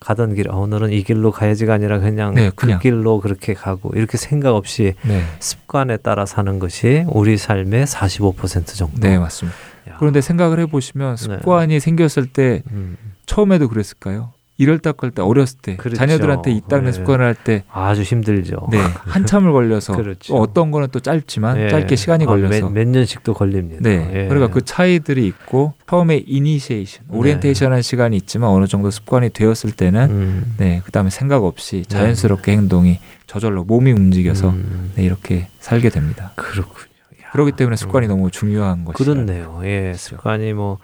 가던 0.00 0.34
길 0.34 0.50
아, 0.50 0.56
오늘은 0.56 0.92
이 0.92 1.02
길로 1.02 1.30
가야지가 1.30 1.74
아니라 1.74 1.98
그냥 1.98 2.34
네, 2.34 2.50
그 2.50 2.54
그냥. 2.54 2.78
길로 2.78 3.20
그렇게 3.20 3.54
가고 3.54 3.90
이렇게 3.94 4.16
생각 4.16 4.54
없이 4.54 4.94
네. 5.06 5.22
습관에 5.40 5.96
따라 5.98 6.26
사는 6.26 6.58
것이 6.58 7.04
우리 7.08 7.36
삶의 7.36 7.86
45% 7.86 8.66
정도. 8.76 9.00
네, 9.00 9.18
맞습니다. 9.18 9.56
야. 9.90 9.96
그런데 9.98 10.20
생각을 10.20 10.60
해보시면 10.60 11.16
습관이 11.16 11.80
생겼을 11.80 12.26
때 12.26 12.62
음, 12.70 12.96
처음에도 13.26 13.68
그랬을까요? 13.68 14.32
이를 14.60 14.80
닦을 14.80 15.12
때 15.12 15.22
어렸을 15.22 15.58
때 15.62 15.76
그렇죠. 15.76 15.96
자녀들한테 15.96 16.50
이 16.50 16.60
닦는 16.68 16.86
네. 16.86 16.92
습관을 16.92 17.24
할 17.24 17.34
때 17.44 17.62
아주 17.70 18.02
힘들죠. 18.02 18.66
네, 18.72 18.78
한참을 19.06 19.52
걸려서 19.52 19.94
그렇죠. 19.96 20.34
또 20.34 20.40
어떤 20.40 20.72
거는 20.72 20.88
또 20.90 20.98
짧지만 20.98 21.56
예. 21.60 21.68
짧게 21.68 21.94
시간이 21.94 22.24
아, 22.24 22.26
걸려서 22.26 22.68
몇, 22.68 22.72
몇 22.72 22.88
년씩도 22.88 23.34
걸립니다. 23.34 23.80
네. 23.80 24.10
예. 24.12 24.28
그러니까 24.28 24.52
그 24.52 24.64
차이들이 24.64 25.24
있고 25.28 25.74
처음에 25.88 26.24
이니시에이션, 26.26 27.04
네. 27.08 27.16
오리엔테이션한 27.16 27.82
시간이 27.82 28.16
있지만 28.16 28.50
어느 28.50 28.66
정도 28.66 28.90
습관이 28.90 29.30
되었을 29.30 29.70
때는 29.72 30.10
음, 30.10 30.54
네, 30.58 30.82
그다음에 30.84 31.10
생각 31.10 31.44
없이 31.44 31.84
자연스럽게 31.86 32.50
행동이 32.52 32.98
저절로 33.28 33.62
몸이 33.62 33.92
움직여서 33.92 34.48
음, 34.50 34.92
네, 34.96 35.04
이렇게 35.04 35.46
살게 35.60 35.90
됩니다. 35.90 36.32
그렇군요. 36.34 36.88
야, 37.24 37.30
그렇기 37.30 37.52
때문에 37.52 37.76
습관이 37.76 38.06
음. 38.06 38.08
너무 38.08 38.30
중요한 38.32 38.84
것이죠. 38.84 39.04
그렇네요. 39.12 39.60
예, 39.64 39.92
습관이 39.96 40.52
뭐 40.54 40.78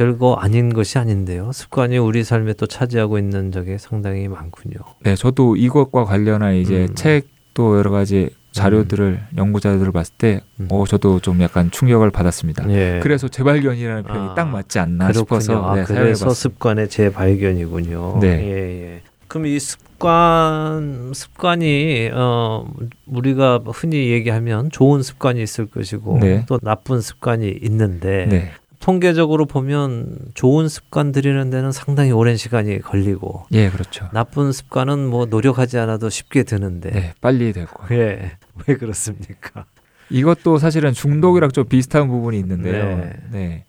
별거 0.00 0.36
아닌 0.36 0.72
것이 0.72 0.96
아닌데요. 0.96 1.52
습관이 1.52 1.98
우리 1.98 2.24
삶에 2.24 2.54
또 2.54 2.66
차지하고 2.66 3.18
있는 3.18 3.52
적이 3.52 3.76
상당히 3.78 4.28
많군요. 4.28 4.76
네, 5.00 5.14
저도 5.14 5.56
이것과 5.56 6.06
관련한 6.06 6.54
이제 6.54 6.86
음. 6.88 6.94
책도 6.94 7.76
여러 7.76 7.90
가지 7.90 8.30
자료들을 8.52 9.20
연구 9.36 9.60
자료들을 9.60 9.92
봤을 9.92 10.14
때, 10.16 10.40
음. 10.58 10.68
어 10.70 10.86
저도 10.86 11.20
좀 11.20 11.42
약간 11.42 11.70
충격을 11.70 12.10
받았습니다. 12.12 12.64
예. 12.70 13.00
그래서 13.02 13.28
재발견이라는 13.28 14.04
표현이 14.04 14.28
아, 14.30 14.34
딱 14.34 14.46
맞지 14.48 14.78
않나 14.78 15.08
그렇군요. 15.08 15.40
싶어서 15.40 15.62
아, 15.62 15.74
네, 15.74 15.84
그래서 15.84 15.94
사용해봤습니다. 15.94 16.34
습관의 16.34 16.88
재발견이군요. 16.88 18.18
네. 18.22 18.28
예, 18.28 18.82
예. 18.94 19.02
그럼 19.28 19.46
이 19.46 19.60
습관 19.60 21.12
습관이 21.12 22.10
어 22.14 22.66
우리가 23.04 23.60
흔히 23.66 24.10
얘기하면 24.10 24.70
좋은 24.70 25.02
습관이 25.02 25.42
있을 25.42 25.66
것이고 25.66 26.20
네. 26.22 26.46
또 26.48 26.58
나쁜 26.58 27.02
습관이 27.02 27.50
있는데 27.62 28.26
네, 28.28 28.50
통계적으로 28.90 29.46
보면 29.46 30.16
좋은 30.34 30.68
습관 30.68 31.12
들이는 31.12 31.48
데는 31.50 31.70
상당히 31.70 32.10
오랜 32.10 32.36
시간이 32.36 32.80
걸리고 32.80 33.44
예, 33.52 33.70
그렇죠. 33.70 34.08
나쁜 34.12 34.50
습관은 34.50 35.06
뭐 35.06 35.26
노력하지 35.26 35.78
않아도 35.78 36.10
쉽게 36.10 36.42
드는데 36.42 36.90
네, 36.90 37.14
빨리 37.20 37.52
되고 37.52 37.70
예. 37.92 38.32
왜 38.66 38.76
그렇습니까? 38.76 39.64
이것도 40.10 40.58
사실은 40.58 40.92
중독이랑 40.92 41.52
좀 41.52 41.66
비슷한 41.66 42.08
부분이 42.08 42.36
있는데요. 42.40 42.96
네. 42.96 43.12
네. 43.30 43.64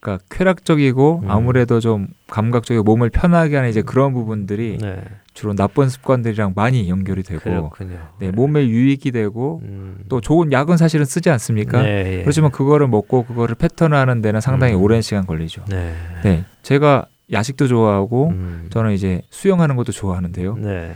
그러니까 0.00 0.24
쾌락적이고 0.28 1.20
음. 1.22 1.30
아무래도 1.30 1.78
좀 1.78 2.08
감각적이고 2.28 2.82
몸을 2.82 3.10
편하게 3.10 3.54
하는 3.54 3.70
이제 3.70 3.80
그런 3.80 4.12
부분들이 4.12 4.78
네. 4.80 5.04
주로 5.34 5.52
나쁜 5.52 5.88
습관들이랑 5.88 6.52
많이 6.54 6.88
연결이 6.88 7.24
되고 7.24 7.40
그렇군요. 7.40 7.98
네, 8.20 8.30
몸에 8.30 8.68
유익이 8.68 9.10
되고 9.10 9.60
음. 9.64 10.04
또 10.08 10.20
좋은 10.20 10.52
약은 10.52 10.76
사실은 10.76 11.04
쓰지 11.04 11.28
않습니까? 11.28 11.82
네, 11.82 12.18
예. 12.18 12.22
그렇지만 12.22 12.52
그거를 12.52 12.86
먹고 12.86 13.24
그거를 13.24 13.56
패턴화하는 13.56 14.22
데는 14.22 14.40
상당히 14.40 14.74
음. 14.74 14.80
오랜 14.80 15.02
시간 15.02 15.26
걸리죠. 15.26 15.64
네. 15.68 15.92
네. 16.22 16.44
제가 16.62 17.06
야식도 17.32 17.66
좋아하고 17.66 18.28
음. 18.28 18.66
저는 18.70 18.92
이제 18.92 19.22
수영하는 19.30 19.74
것도 19.74 19.90
좋아하는데요. 19.90 20.56
네. 20.56 20.94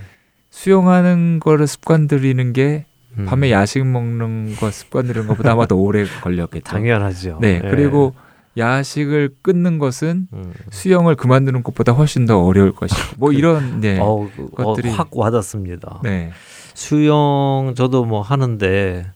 수영하는 0.50 1.40
거를 1.40 1.66
습관 1.66 2.06
들이는 2.06 2.52
게 2.52 2.86
음. 3.18 3.26
밤에 3.26 3.50
야식 3.50 3.84
먹는 3.84 4.54
거 4.54 4.70
습관 4.70 5.08
들이는 5.08 5.26
것보다 5.26 5.52
아마 5.52 5.66
더 5.66 5.74
오래 5.74 6.04
걸렸겠죠. 6.22 6.70
당연하죠. 6.70 7.38
네. 7.40 7.60
예. 7.64 7.68
그리고 7.68 8.14
야식을 8.58 9.36
끊는 9.42 9.78
것은 9.78 10.26
음. 10.32 10.52
수영을 10.70 11.14
그만두는 11.14 11.62
것보다 11.62 11.92
훨씬 11.92 12.26
더 12.26 12.42
어려울 12.42 12.72
것이고 12.74 13.00
뭐 13.16 13.32
이런 13.32 13.80
네. 13.80 13.98
어, 14.00 14.28
그, 14.36 14.48
어, 14.58 14.74
것들이- 14.74 14.90
확 14.90 15.08
와닿습니다. 15.12 16.00
네. 16.02 16.30
수영 16.74 17.74
저도 17.76 18.04
뭐 18.04 18.20
하는데 18.22 19.06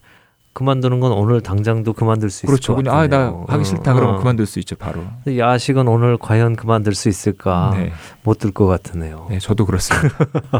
그만두는 0.52 1.00
건 1.00 1.12
오늘 1.12 1.40
당장도 1.40 1.94
그만둘 1.94 2.30
수 2.30 2.44
있을 2.44 2.46
그렇죠. 2.46 2.74
것 2.74 2.82
그냥 2.82 2.94
아, 2.98 3.06
나 3.06 3.18
같네요. 3.18 3.44
하기 3.48 3.60
어, 3.60 3.64
싫다 3.64 3.94
그러면 3.94 4.16
어. 4.16 4.18
그만둘 4.18 4.46
수 4.46 4.58
있죠, 4.58 4.76
바로. 4.76 5.02
야식은 5.26 5.88
오늘 5.88 6.18
과연 6.18 6.56
그만둘 6.56 6.94
수 6.94 7.08
있을까? 7.08 7.72
네. 7.74 7.92
못들 8.22 8.52
것 8.52 8.66
같으네요. 8.66 9.26
네, 9.30 9.38
저도 9.38 9.64
그렇습니다. 9.64 10.14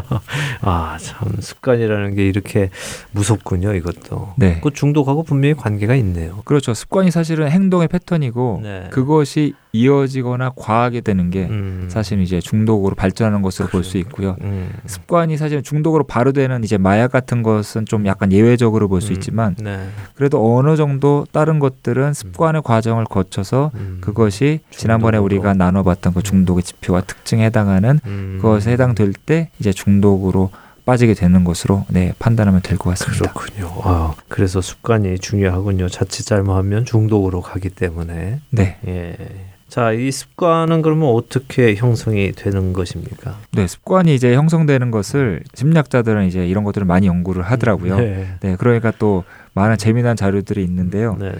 아, 0.61 0.97
참 0.99 1.29
습관이라는 1.39 2.15
게 2.15 2.27
이렇게 2.27 2.69
무섭군요, 3.11 3.73
이것도. 3.73 4.33
네. 4.37 4.59
그 4.63 4.71
중독하고 4.71 5.23
분명히 5.23 5.53
관계가 5.53 5.93
있네요. 5.95 6.41
그렇죠. 6.45 6.73
습관이 6.73 7.11
사실은 7.11 7.49
행동의 7.49 7.87
패턴이고 7.87 8.59
네. 8.63 8.87
그것이 8.91 9.53
이어지거나 9.73 10.51
과하게 10.55 11.01
되는 11.01 11.31
게 11.31 11.47
음. 11.49 11.87
사실 11.89 12.21
이제 12.21 12.39
중독으로 12.39 12.93
발전하는 12.95 13.41
것으로 13.41 13.67
볼 13.69 13.83
수 13.83 13.97
있고요. 13.97 14.37
음. 14.41 14.69
습관이 14.85 15.35
사실 15.35 15.61
중독으로 15.63 16.03
바로 16.05 16.31
되는 16.31 16.63
이제 16.63 16.77
마약 16.77 17.11
같은 17.11 17.41
것은 17.43 17.85
좀 17.85 18.05
약간 18.05 18.31
예외적으로 18.31 18.87
볼수 18.87 19.09
음. 19.11 19.13
있지만 19.15 19.55
네. 19.59 19.89
그래도 20.13 20.55
어느 20.57 20.75
정도 20.77 21.25
다른 21.31 21.57
것들은 21.59 22.13
습관의 22.13 22.61
과정을 22.61 23.05
거쳐서 23.05 23.71
음. 23.73 23.97
그것이 23.99 24.59
지난번에 24.69 25.17
중독으로. 25.17 25.25
우리가 25.25 25.53
나눠봤던 25.55 26.13
그 26.13 26.21
중독의 26.21 26.63
지표와 26.63 27.01
특징에 27.01 27.43
해당하는 27.45 27.99
음. 28.05 28.37
그것에 28.41 28.71
해당될 28.73 29.11
때 29.13 29.49
이제 29.59 29.73
중독으로 29.73 30.51
빠지게 30.85 31.13
되는 31.15 31.43
것으로 31.43 31.85
네 31.89 32.13
판단하면 32.19 32.61
될 32.61 32.77
것 32.77 32.91
같습니다. 32.91 33.31
그렇군요. 33.33 33.71
아, 33.83 34.13
그래서 34.27 34.61
습관이 34.61 35.17
중요하군요. 35.17 35.89
자칫 35.89 36.25
잘못하면 36.25 36.85
중독으로 36.85 37.41
가기 37.41 37.69
때문에. 37.69 38.39
네, 38.51 38.77
예. 38.87 39.15
자, 39.73 39.91
이 39.91 40.11
습관은 40.11 40.83
그러면 40.83 41.09
어떻게 41.09 41.73
형성이 41.73 42.31
되는 42.31 42.73
것입니까? 42.73 43.39
네 43.53 43.65
습관이 43.65 44.13
이제 44.13 44.35
형성되는 44.35 44.91
것을 44.91 45.41
심리학자들은 45.55 46.27
이제 46.27 46.45
이런 46.45 46.63
것들을 46.63 46.85
많이 46.85 47.07
연구를 47.07 47.41
하더라고요. 47.41 47.97
네, 47.97 48.27
네. 48.39 48.55
그러니까 48.55 48.93
또 48.99 49.23
많은 49.55 49.79
재미난 49.79 50.15
자료들이 50.15 50.63
있는데요. 50.63 51.17
네. 51.19 51.31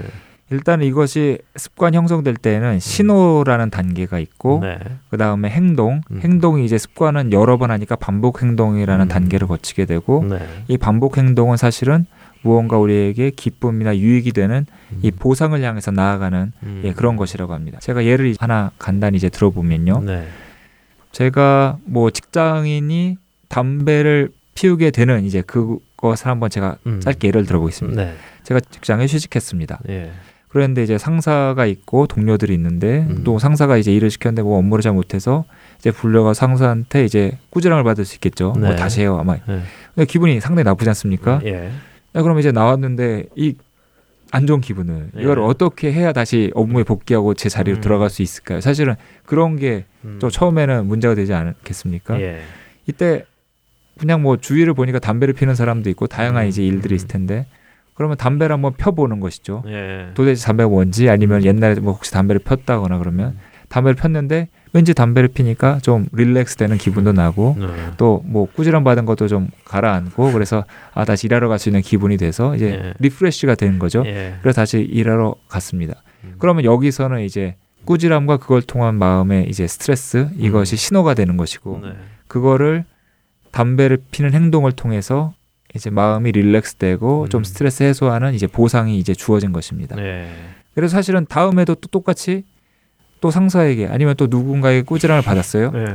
일단 0.50 0.82
이것이 0.82 1.38
습관 1.56 1.93
형성될 1.93 2.38
때는 2.38 2.80
신호라는 2.80 3.69
단계가 3.69 4.17
있고 4.17 4.62
네. 4.63 4.80
그 5.12 5.17
다음에 5.17 5.52
행동, 5.52 6.02
음. 6.10 6.19
행동이 6.24 6.65
이제 6.65 6.80
습관은 6.80 7.34
여러 7.34 7.58
번 7.58 7.69
하니까 7.69 7.96
반복 7.96 8.41
행동이라는 8.41 9.06
음. 9.06 9.08
단계를 9.10 9.48
거치게 9.48 9.86
되고 9.86 10.26
네. 10.28 10.39
이 10.67 10.80
반복 10.80 11.19
행동은 11.19 11.58
사실은 11.58 12.08
무언가 12.43 12.77
우리에게 12.77 13.32
기쁨이나 13.32 13.97
유익이 13.97 14.32
되는 14.32 14.65
이 15.01 15.10
음. 15.10 15.12
보상을 15.17 15.60
향해서 15.62 15.91
나아가는 15.91 16.51
음. 16.62 16.82
예, 16.86 16.93
그런 16.93 17.15
것이라고 17.15 17.53
합니다. 17.53 17.79
제가 17.82 18.06
예를 18.06 18.36
하나 18.39 18.71
간단히 18.77 19.17
이제 19.17 19.29
들어보면요. 19.29 20.01
네. 20.06 20.27
제가 21.12 21.77
뭐 21.86 22.12
직장인이 22.12 23.17
담배를 23.47 24.29
피우게 24.56 24.91
되는 24.91 25.23
이제 25.23 25.41
그것을 25.41 26.27
한번 26.27 26.49
제가 26.49 26.77
음. 26.86 26.99
짧게 26.99 27.29
예를 27.29 27.45
들어보겠습니다. 27.45 28.03
네. 28.03 28.13
제가 28.43 28.60
직장에 28.60 29.08
취직했습니다. 29.08 29.79
예. 29.89 30.12
그런데 30.49 30.84
이제 30.84 30.99
상사가 30.99 31.65
있고 31.65 32.06
동료들이 32.06 32.53
있는데 32.53 33.08
음. 33.10 33.23
또 33.23 33.39
상사가 33.39 33.77
이제 33.77 33.91
일을 33.91 34.12
시켰는데 34.12 34.43
뭐 34.43 34.60
업무를 34.60 34.84
잘 34.84 34.93
못해서 34.93 35.45
이제 35.79 35.89
불려가 35.89 36.36
상사한테 36.36 37.06
이제 37.06 37.39
꾸지람을 37.49 37.84
받을 37.84 38.06
수 38.06 38.15
있겠죠. 38.15 38.53
네. 38.58 38.67
뭐 38.67 38.75
다시 38.75 39.01
해요 39.01 39.17
아마. 39.19 39.34
네. 39.34 39.62
근데 39.95 40.06
기분이 40.06 40.39
상당히 40.41 40.65
나쁘지 40.65 40.89
않습니까? 40.89 41.41
예. 41.45 41.71
야, 42.15 42.21
그럼 42.21 42.39
이제 42.39 42.52
나왔는데 42.52 43.26
이 43.36 43.56
안 44.34 44.47
좋은 44.47 44.62
기분을 44.62 45.12
예. 45.15 45.21
이걸 45.21 45.39
어떻게 45.39 45.93
해야 45.93 46.12
다시 46.12 46.52
업무에 46.56 46.84
복귀하고 46.84 47.36
제 47.36 47.49
자리로 47.49 47.78
음. 47.78 47.82
들어갈 47.82 48.10
수 48.10 48.23
있을까요? 48.23 48.62
사실은 48.62 48.95
그런 49.28 49.58
게또 49.58 49.86
음. 50.06 50.19
처음에는 50.19 50.88
문제가 50.88 51.13
되지 51.13 51.36
않겠습니까? 51.36 52.19
예. 52.19 52.41
이때 52.88 53.26
그냥 53.99 54.23
뭐 54.23 54.38
주위를 54.38 54.73
보니까 54.73 54.97
담배를 54.97 55.36
피는 55.36 55.54
사람도 55.54 55.88
있고 55.91 56.08
다양한 56.08 56.45
음. 56.45 56.49
이제 56.49 56.65
일들이 56.65 56.95
있을 56.95 57.08
텐데 57.08 57.45
그러면 57.93 58.17
담배를 58.17 58.52
한번 58.56 58.73
펴보는 58.73 59.19
것이죠. 59.19 59.63
예. 59.67 60.10
도대체 60.15 60.43
담배가 60.47 60.67
뭔지 60.67 61.12
아니면 61.12 61.45
옛날에 61.45 61.76
뭐 61.76 61.93
혹시 61.93 62.12
담배를 62.12 62.41
폈다거나 62.43 62.97
그러면 62.97 63.38
담배를 63.69 63.95
폈는데 63.95 64.49
왠지 64.73 64.93
담배를 64.95 65.29
피니까 65.29 65.79
좀 65.81 66.07
relax 66.12 66.58
되는 66.57 66.77
기분도 66.77 67.13
나고 67.13 67.55
네. 67.59 67.67
또뭐 67.97 68.47
꾸지람 68.55 68.83
받은 68.83 69.05
것도 69.05 69.27
좀 69.27 69.47
가라앉고 69.65 70.31
그래서 70.33 70.65
아 70.93 71.05
다시 71.05 71.27
일하러 71.27 71.47
갈 71.47 71.59
수 71.59 71.69
있는 71.69 71.81
기분이 71.81 72.17
돼서 72.17 72.55
이제 72.55 72.71
예. 72.71 72.93
refresh가 72.99 73.56
되는 73.55 73.77
거죠. 73.79 74.03
예. 74.05 74.36
그래서 74.41 74.62
다시 74.62 74.79
일하러 74.79 75.36
갔습니다. 75.47 76.01
음. 76.23 76.36
그러면 76.39 76.65
여기서는 76.65 77.21
이제 77.21 77.55
꾸지람과 77.86 78.38
그걸 78.38 78.62
통한 78.63 78.95
마음의 78.95 79.47
이제 79.49 79.67
스트레스 79.67 80.27
이것이 80.38 80.75
신호가 80.75 81.13
되는 81.13 81.38
것이고 81.38 81.79
네. 81.83 81.89
그거를 82.27 82.83
담배를 83.51 83.99
피는 84.12 84.33
행동을 84.33 84.71
통해서 84.71 85.33
이제 85.75 85.89
마음이 85.89 86.31
릴렉스되고 86.31 87.23
음. 87.23 87.29
좀 87.29 87.43
스트레스 87.43 87.83
해소하는 87.83 88.33
이제 88.33 88.47
보상이 88.47 88.97
이제 88.97 89.13
주어진 89.13 89.51
것입니다. 89.51 89.95
네. 89.95 90.29
그래서 90.73 90.95
사실은 90.97 91.25
다음에도 91.27 91.75
또 91.75 91.88
똑같이 91.89 92.43
또 93.23 93.31
상사에게 93.31 93.88
아니면 93.88 94.15
또 94.17 94.27
누군가에게 94.29 94.81
꾸지람을 94.81 95.23
받았어요. 95.23 95.71
네. 95.71 95.86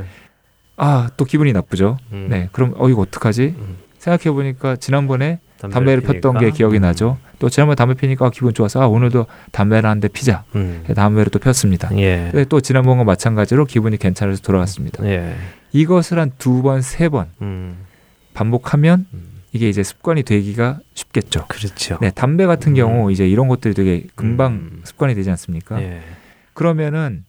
아 0.79 1.11
또 1.19 1.27
기분이 1.27 1.53
나쁘죠. 1.53 1.99
음. 2.13 2.29
네, 2.31 2.49
그럼 2.53 2.73
어 2.79 2.89
이거 2.89 3.03
어떡하지? 3.03 3.55
음. 3.59 3.77
생각해 3.99 4.33
보니까 4.35 4.77
지난번에 4.77 5.39
담배를 5.61 6.01
담배를 6.01 6.01
폈던 6.23 6.39
게. 6.39 6.51
기억이 6.53 6.79
음. 6.79 6.83
나죠. 6.83 7.19
또 7.39 7.51
지난번에 7.51 7.75
담배 7.75 7.93
피니까 7.93 8.27
아, 8.27 8.31
기분 8.31 8.55
좋아서 8.55 8.81
아, 8.81 8.87
오늘도 8.87 9.27
담배를 9.53 9.91
한 9.91 10.01
대 10.01 10.09
피자. 10.09 10.45
음. 10.55 10.85
담배를 10.97 11.31
또 11.31 11.39
폈습니다. 11.39 11.91
예. 11.99 12.29
근데 12.33 12.47
또 12.47 12.63
지난번과 12.63 13.05
마찬가지로 13.05 13.67
기분이 13.67 13.99
괜찮아서 13.99 14.41
돌아갔습니다. 14.41 15.05
예. 15.05 15.35
이것을 15.73 16.19
한 16.19 16.33
두 16.39 16.63
번, 16.63 16.81
세번 16.81 17.27
음. 17.43 17.77
반복하면 18.33 19.05
음. 19.13 19.23
이게 19.53 19.69
이제 19.69 19.83
습관이 19.83 20.23
되기가 20.23 20.79
쉽겠죠. 20.95 21.45
그렇죠. 21.49 21.99
네, 22.01 22.11
담배 22.11 22.47
같은 22.47 22.73
음. 22.73 22.77
경우 22.77 23.13
이제 23.13 23.29
이런 23.29 23.49
것들이 23.49 23.75
되게 23.75 24.05
금방 24.15 24.53
음. 24.53 24.81
습관이 24.85 25.15
되지 25.15 25.29
않습니까? 25.31 25.83
예. 25.83 26.01
그러면은 26.59 27.25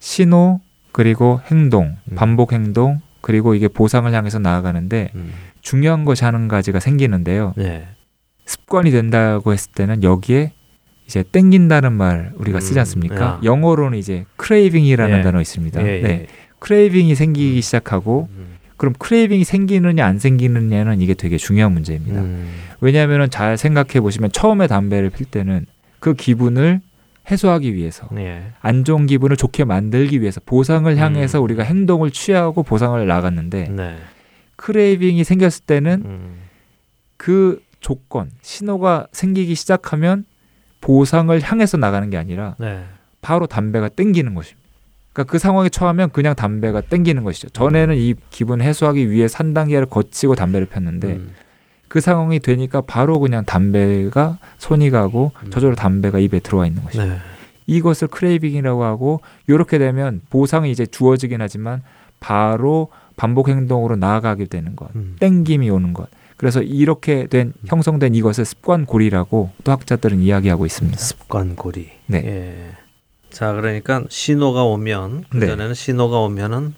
신호 0.00 0.60
그리고 0.92 1.40
행동, 1.50 1.96
음. 2.10 2.14
반복 2.14 2.52
행동 2.52 3.00
그리고 3.22 3.54
이게 3.54 3.68
보상을 3.68 4.12
향해서 4.12 4.38
나아가는데 4.38 5.12
음. 5.14 5.32
중요한 5.62 6.04
것이 6.04 6.24
한 6.26 6.46
가지가 6.46 6.78
생기는데요. 6.78 7.54
예. 7.58 7.88
습관이 8.44 8.90
된다고 8.90 9.54
했을 9.54 9.72
때는 9.72 10.02
여기에 10.02 10.52
이제 11.06 11.24
땡긴다는 11.32 11.94
말 11.94 12.32
우리가 12.36 12.60
쓰지 12.60 12.74
음, 12.74 12.80
않습니까? 12.80 13.16
야. 13.24 13.40
영어로는 13.42 13.96
이제 13.96 14.26
크레이빙이라는 14.36 15.18
예. 15.20 15.22
단어 15.22 15.40
있습니다. 15.40 15.82
예, 15.82 15.96
예. 15.96 16.02
네. 16.02 16.26
크레이빙이 16.58 17.14
생기기 17.14 17.62
시작하고 17.62 18.28
음. 18.30 18.58
그럼 18.76 18.92
크레이빙이 18.98 19.44
생기느냐 19.44 20.04
안 20.04 20.18
생기느냐는 20.18 21.00
이게 21.00 21.14
되게 21.14 21.38
중요한 21.38 21.72
문제입니다. 21.72 22.20
음. 22.20 22.50
왜냐하면 22.82 23.30
잘 23.30 23.56
생각해 23.56 24.02
보시면 24.02 24.32
처음에 24.32 24.66
담배를 24.66 25.08
필 25.08 25.24
때는 25.24 25.64
그 25.98 26.12
기분을 26.12 26.82
해소하기 27.30 27.74
위해서 27.74 28.08
예. 28.16 28.52
안 28.60 28.84
좋은 28.84 29.06
기분을 29.06 29.36
좋게 29.36 29.64
만들기 29.64 30.20
위해서 30.20 30.40
보상을 30.44 30.94
향해서 30.96 31.38
음. 31.38 31.44
우리가 31.44 31.62
행동을 31.62 32.10
취하고 32.10 32.62
보상을 32.62 33.06
나갔는데 33.06 33.68
네. 33.70 33.96
크레이빙이 34.56 35.24
생겼을 35.24 35.64
때는 35.64 36.02
음. 36.04 36.36
그 37.16 37.62
조건 37.80 38.30
신호가 38.42 39.06
생기기 39.12 39.54
시작하면 39.54 40.24
보상을 40.80 41.38
향해서 41.40 41.76
나가는 41.78 42.08
게 42.10 42.18
아니라 42.18 42.56
네. 42.58 42.84
바로 43.22 43.46
담배가 43.46 43.88
땡기는 43.88 44.34
것입니다. 44.34 44.62
그러니까 45.14 45.30
그 45.30 45.38
상황에 45.38 45.68
처하면 45.68 46.10
그냥 46.10 46.34
담배가 46.34 46.82
땡기는 46.82 47.22
것이죠. 47.24 47.48
전에는 47.50 47.96
이 47.96 48.14
기분 48.30 48.60
해소하기 48.60 49.10
위해서 49.10 49.38
한 49.38 49.54
단계를 49.54 49.86
거치고 49.86 50.34
담배를 50.34 50.66
폈는데 50.66 51.08
음. 51.14 51.34
그 51.94 52.00
상황이 52.00 52.40
되니까 52.40 52.80
바로 52.80 53.20
그냥 53.20 53.44
담배가 53.44 54.38
손이 54.58 54.90
가고 54.90 55.30
음. 55.44 55.50
저절로 55.50 55.76
담배가 55.76 56.18
입에 56.18 56.40
들어와 56.40 56.66
있는 56.66 56.82
것이죠. 56.82 57.04
네. 57.04 57.18
이것을 57.68 58.08
크레이빙이라고 58.08 58.82
하고 58.82 59.20
이렇게 59.46 59.78
되면 59.78 60.20
보상이 60.28 60.72
이제 60.72 60.86
주어지긴 60.86 61.40
하지만 61.40 61.84
바로 62.18 62.88
반복 63.14 63.48
행동으로 63.48 63.94
나아가게 63.94 64.46
되는 64.46 64.74
것, 64.74 64.92
음. 64.96 65.14
땡김이 65.20 65.70
오는 65.70 65.92
것. 65.94 66.08
그래서 66.36 66.62
이렇게 66.62 67.28
된 67.28 67.52
형성된 67.66 68.16
이것을 68.16 68.44
습관고리라고 68.44 69.50
또 69.62 69.70
학자들은 69.70 70.18
이야기하고 70.18 70.66
있습니다. 70.66 70.98
습관고리. 70.98 71.92
네. 72.06 72.22
예. 72.26 72.70
자, 73.30 73.52
그러니까 73.52 74.02
신호가 74.08 74.64
오면 74.64 75.26
그 75.30 75.36
네. 75.36 75.46
전에는 75.46 75.74
신호가 75.74 76.18
오면은 76.18 76.74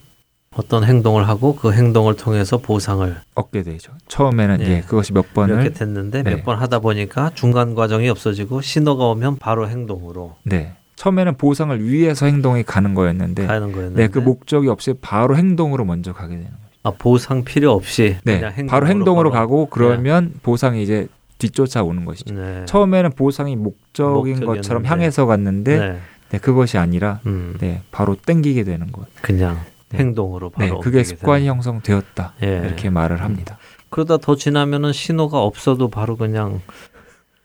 어떤 0.56 0.84
행동을 0.84 1.28
하고 1.28 1.54
그 1.54 1.72
행동을 1.72 2.16
통해서 2.16 2.56
보상을 2.58 3.14
얻게 3.34 3.62
되죠. 3.62 3.92
처음에는 4.08 4.60
예. 4.62 4.66
예, 4.66 4.80
그것이 4.80 5.12
몇 5.12 5.20
이렇게 5.20 5.34
번을 5.34 5.72
됐는데 5.72 6.22
네. 6.22 6.36
몇번 6.36 6.58
하다 6.58 6.78
보니까 6.78 7.30
중간 7.34 7.74
과정이 7.74 8.08
없어지고 8.08 8.62
신호가 8.62 9.04
오면 9.08 9.36
바로 9.36 9.68
행동으로 9.68 10.36
네. 10.44 10.72
처음에는 10.96 11.34
보상을 11.36 11.84
위해서 11.84 12.24
행동이 12.24 12.62
가는 12.62 12.94
거였는데 12.94 13.46
가는 13.46 13.70
거였는데 13.70 14.02
네, 14.02 14.08
그 14.08 14.18
목적이 14.18 14.68
없이 14.68 14.94
바로 15.00 15.36
행동으로 15.36 15.84
먼저 15.84 16.14
가게 16.14 16.36
되는 16.36 16.46
거죠. 16.50 16.66
아, 16.84 16.90
보상 16.92 17.44
필요 17.44 17.72
없이 17.72 18.16
네. 18.24 18.36
행동으로 18.36 18.66
바로 18.68 18.86
행동으로 18.86 19.30
바로. 19.30 19.42
가고 19.42 19.66
그러면 19.66 20.32
보상이 20.42 20.82
이제 20.82 21.06
뒤쫓아 21.38 21.82
오는 21.82 22.06
것이죠. 22.06 22.34
네. 22.34 22.64
처음에는 22.64 23.10
보상이 23.10 23.56
목적인. 23.56 24.46
것처럼 24.46 24.86
향해서 24.86 25.26
갔는데 25.26 25.78
네. 25.78 25.98
네, 26.30 26.38
그것이 26.38 26.78
아니라 26.78 27.20
음. 27.26 27.56
네, 27.60 27.82
바로 27.90 28.16
땡기게 28.16 28.64
되는 28.64 28.90
것. 28.90 29.06
그냥 29.20 29.54
네. 29.54 29.75
행동으로 29.94 30.50
네, 30.58 30.68
바로 30.68 30.80
그게 30.80 30.98
옮기게 30.98 31.16
습관이 31.16 31.44
되는. 31.44 31.54
형성되었다. 31.54 32.34
예. 32.42 32.62
이렇게 32.64 32.90
말을 32.90 33.20
합니다. 33.22 33.58
그러다 33.90 34.16
더 34.18 34.36
지나면은 34.36 34.92
신호가 34.92 35.40
없어도 35.40 35.88
바로 35.88 36.16
그냥 36.16 36.60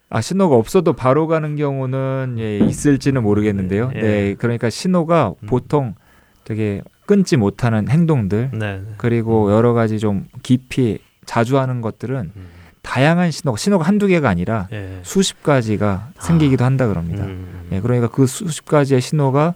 아 0.09 0.21
신호가 0.21 0.55
없어도 0.55 0.93
바로 0.93 1.27
가는 1.27 1.55
경우는 1.55 2.35
예, 2.39 2.57
있을지는 2.57 3.23
모르겠는데요. 3.23 3.91
예. 3.95 4.01
네, 4.01 4.35
그러니까 4.35 4.69
신호가 4.69 5.35
음. 5.41 5.47
보통 5.47 5.95
되게 6.43 6.81
끊지 7.05 7.37
못하는 7.37 7.87
행동들 7.87 8.49
네. 8.53 8.77
네. 8.77 8.83
그리고 8.97 9.51
여러 9.51 9.73
가지 9.73 9.99
좀 9.99 10.25
깊이 10.43 10.99
자주 11.25 11.59
하는 11.59 11.81
것들은 11.81 12.31
음. 12.35 12.47
다양한 12.81 13.29
신호가 13.29 13.57
신호가 13.57 13.85
한두 13.85 14.07
개가 14.07 14.27
아니라 14.27 14.67
예. 14.73 14.99
수십 15.03 15.43
가지가 15.43 16.09
생기기도 16.19 16.65
한다 16.65 16.87
그럽니다. 16.87 17.25
음. 17.25 17.67
예, 17.71 17.79
그러니까 17.79 18.07
그 18.09 18.25
수십 18.25 18.65
가지의 18.65 19.01
신호가 19.01 19.53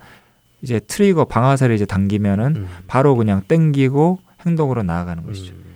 이제 0.65 0.79
트리거 0.79 1.25
방아쇠를 1.25 1.75
이제 1.75 1.85
당기면은 1.85 2.55
음. 2.55 2.67
바로 2.87 3.15
그냥 3.15 3.43
땡기고 3.47 4.17
행동으로 4.47 4.81
나아가는 4.81 5.23
것이죠. 5.23 5.53
음. 5.53 5.75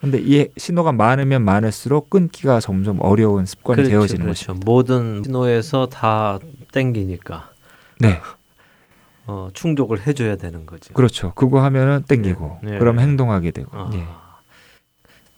근데 0.00 0.20
이 0.20 0.46
신호가 0.56 0.92
많으면 0.92 1.42
많을수록 1.42 2.08
끊기가 2.08 2.60
점점 2.60 2.98
어려운 3.00 3.46
습관이 3.46 3.78
그렇죠, 3.78 3.90
되어지는 3.90 4.26
그렇죠. 4.26 4.52
것이죠. 4.52 4.64
모든 4.64 5.22
신호에서 5.24 5.88
다 5.88 6.38
땡기니까 6.70 7.50
네, 7.98 8.20
어, 9.26 9.48
충족을 9.54 10.06
해줘야 10.06 10.36
되는 10.36 10.66
거죠. 10.66 10.94
그렇죠. 10.94 11.32
그거 11.34 11.60
하면은 11.64 12.04
땡기고 12.06 12.60
네. 12.62 12.78
그럼 12.78 13.00
행동하게 13.00 13.50
되고. 13.50 13.76
아. 13.76 13.90
예. 13.94 14.04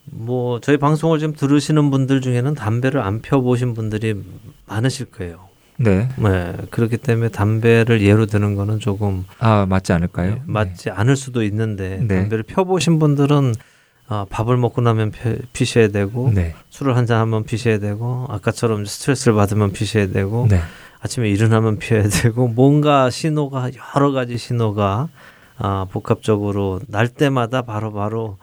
뭐 0.04 0.60
저희 0.60 0.76
방송을 0.76 1.18
지금 1.20 1.32
들으시는 1.34 1.90
분들 1.90 2.20
중에는 2.20 2.54
담배를 2.54 3.00
안 3.00 3.22
펴보신 3.22 3.72
분들이 3.72 4.22
많으실 4.66 5.06
거예요. 5.06 5.49
네, 5.82 6.08
네, 6.18 6.56
그렇기 6.70 6.98
때문에 6.98 7.30
담배를 7.30 8.02
예로 8.02 8.26
드는 8.26 8.54
거는 8.54 8.80
조금 8.80 9.24
아 9.38 9.64
맞지 9.66 9.92
않을까요? 9.94 10.34
네, 10.34 10.42
맞지 10.44 10.90
않을 10.90 11.16
수도 11.16 11.42
있는데 11.44 11.98
네. 12.06 12.20
담배를 12.20 12.42
펴보신 12.44 12.98
분들은 12.98 13.54
아, 14.08 14.26
밥을 14.28 14.56
먹고 14.58 14.82
나면 14.82 15.10
펴- 15.12 15.36
피셔야 15.52 15.88
되고 15.88 16.30
네, 16.34 16.54
술을 16.68 16.96
한 16.96 17.06
잔 17.06 17.20
하면 17.20 17.44
피셔야 17.44 17.78
되고 17.78 18.26
아까처럼 18.28 18.84
스트레스를 18.84 19.34
받으면 19.34 19.72
피셔야 19.72 20.08
되고 20.08 20.46
네, 20.50 20.60
아침에 21.00 21.30
일어나면 21.30 21.78
피해야 21.78 22.06
되고 22.08 22.46
뭔가 22.48 23.08
신호가 23.08 23.70
여러 23.96 24.10
가지 24.12 24.36
신호가 24.36 25.08
아, 25.56 25.86
복합적으로 25.90 26.80
날 26.88 27.08
때마다 27.08 27.62
바로바로 27.62 28.36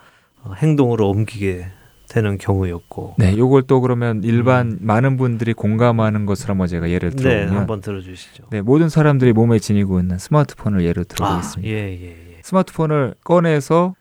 어, 0.43 0.54
행동으로 0.58 1.10
옮기게 1.10 1.67
되는 2.09 2.37
경우였고. 2.37 3.15
네, 3.17 3.37
요걸 3.37 3.63
또 3.63 3.81
그러면 3.81 4.21
일반 4.23 4.77
많은 4.81 5.17
분들이 5.17 5.53
공감하는 5.53 6.25
것으로 6.25 6.51
한번 6.51 6.67
제가 6.67 6.89
예를 6.89 7.11
네, 7.11 7.15
들어보면 7.17 7.57
한번 7.57 7.81
들어주시죠. 7.81 8.45
네, 8.49 8.61
모든 8.61 8.89
사람들이 8.89 9.33
몸에 9.33 9.59
지니고 9.59 9.99
있는 9.99 10.17
스마트폰을 10.17 10.83
예로 10.83 11.01
아, 11.01 11.05
들어보겠습니다. 11.05 11.69
예, 11.69 11.75
예, 12.01 12.33
예. 12.37 12.41
스마트폰을 12.43 13.15
꺼내서 13.23 13.93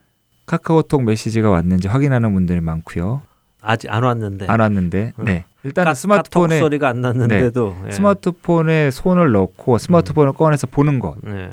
카카오톡 0.46 1.02
메시지가 1.02 1.50
왔는지 1.50 1.88
확인하는 1.88 2.32
분들이 2.32 2.60
많고요. 2.60 3.22
아직 3.60 3.90
안 3.92 4.04
왔는데. 4.04 4.46
안 4.46 4.60
왔는데, 4.60 5.12
음. 5.18 5.24
네, 5.24 5.44
일단 5.64 5.86
카- 5.86 5.94
스마트폰에 5.94 6.60
소리가 6.60 6.88
안 6.88 7.00
났는데도. 7.00 7.76
예. 7.88 7.90
스마트폰에 7.90 8.92
손을 8.92 9.32
넣고 9.32 9.78
스마트폰을 9.78 10.32
꺼내서 10.34 10.68
보는 10.68 11.00
것. 11.00 11.16
예. 11.26 11.50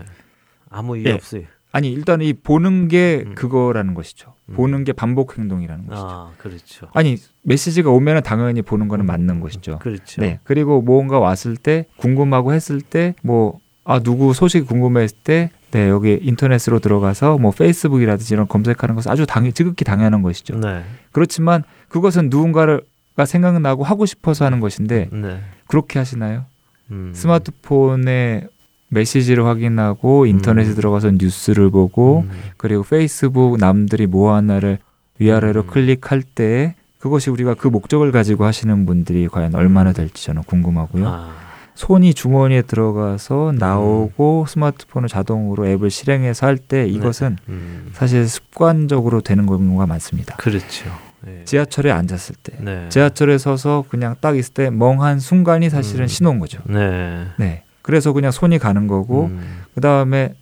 아무 0.70 0.96
이유 0.98 1.06
예. 1.08 1.12
없어요. 1.14 1.44
아니 1.72 1.92
일단 1.92 2.22
이 2.22 2.34
보는 2.34 2.88
게 2.88 3.24
음. 3.26 3.34
그거라는 3.34 3.96
것이죠. 3.96 4.33
음. 4.50 4.56
보는 4.56 4.84
게 4.84 4.92
반복 4.94 5.38
행동이라는 5.38 5.88
것이죠. 5.88 6.06
아, 6.08 6.32
그렇죠. 6.38 6.88
아니 6.94 7.18
메시지가 7.44 7.90
오면은 7.90 8.22
당연히 8.24 8.62
보는 8.62 8.88
거는 8.88 9.06
맞는 9.06 9.40
것이죠. 9.40 9.80
그렇죠. 9.80 10.22
네. 10.22 10.40
그리고 10.44 10.82
뭔가 10.82 11.20
왔을 11.20 11.56
때 11.56 11.86
궁금하고 11.98 12.54
했을 12.54 12.82
때 12.82 13.16
뭐 13.24 13.64
아 13.86 14.00
누구 14.00 14.34
소식이 14.34 14.66
궁금했을 14.66 15.18
때 15.24 15.52
네, 15.72 15.90
여기 15.90 16.18
인터넷으로 16.22 16.80
들어가서 16.80 17.38
뭐 17.38 17.52
페이스북이라든지 17.52 18.34
이런 18.34 18.48
검색하는 18.48 18.96
것은 18.96 19.12
아주 19.12 19.26
당연 19.26 19.54
지극히 19.54 19.84
당연한 19.84 20.22
것이죠. 20.22 20.58
네. 20.60 20.84
그렇지만 21.12 21.64
그것은 21.90 22.30
누군가가 22.30 23.26
생각나고 23.26 23.84
하고 23.84 24.06
싶어서 24.06 24.46
하는 24.46 24.60
것인데 24.60 25.10
네. 25.12 25.40
그렇게 25.68 26.00
하시나요? 26.00 26.46
음. 26.92 27.12
스마트폰에 27.14 28.48
메시지를 28.94 29.46
확인하고 29.46 30.26
인터넷에 30.26 30.70
음. 30.72 30.76
들어가서 30.76 31.12
뉴스를 31.12 31.70
보고 31.70 32.26
음. 32.28 32.32
그리고 32.58 32.84
페이스북 32.84 33.58
남들이 33.58 34.08
뭐 34.08 34.34
하나를 34.34 34.78
위아래로 35.20 35.62
음. 35.62 35.68
클릭할 35.68 36.24
때 36.24 36.76
그것이 37.00 37.30
우리가 37.30 37.56
그 37.56 37.68
목적을 37.68 38.12
가지고 38.12 38.46
하시는 38.46 38.86
분들이 38.86 39.28
과연 39.28 39.56
얼마나 39.56 39.92
음. 39.92 39.94
될지 39.94 40.26
저는 40.26 40.44
궁금하고요. 40.44 41.08
아. 41.08 41.34
손이 41.76 42.14
주머니에 42.14 42.62
들어가서 42.62 43.54
나오고 43.58 44.46
스마트폰을 44.48 45.10
자동으로 45.10 45.68
앱을 45.68 45.90
실행해서 45.90 46.46
할 46.46 46.58
때 46.58 46.88
이것은 46.88 47.38
음. 47.50 47.90
사실 47.94 48.28
습관적으로 48.28 49.22
되는 49.22 49.48
경우가 49.48 49.88
많습니다. 49.88 50.36
그렇죠. 50.38 50.90
예. 51.26 51.46
지하철에 51.46 51.90
앉았을 51.90 52.36
때, 52.44 52.54
네. 52.60 52.90
지하철에 52.90 53.38
서서 53.38 53.86
그냥 53.90 54.16
딱 54.22 54.38
있을 54.38 54.54
때 54.54 54.70
멍한 54.70 55.20
순간이 55.20 55.70
사실은 55.70 56.06
음. 56.06 56.08
신호인 56.08 56.40
거죠. 56.40 56.60
네. 56.68 57.64
네. 57.84 57.90
그래서 57.94 58.14
그냥 58.14 58.32
손이 58.32 58.58
가는 58.60 58.88
거고 58.88 59.26
음. 59.26 59.62
그 59.76 59.82
다음에 59.82 60.34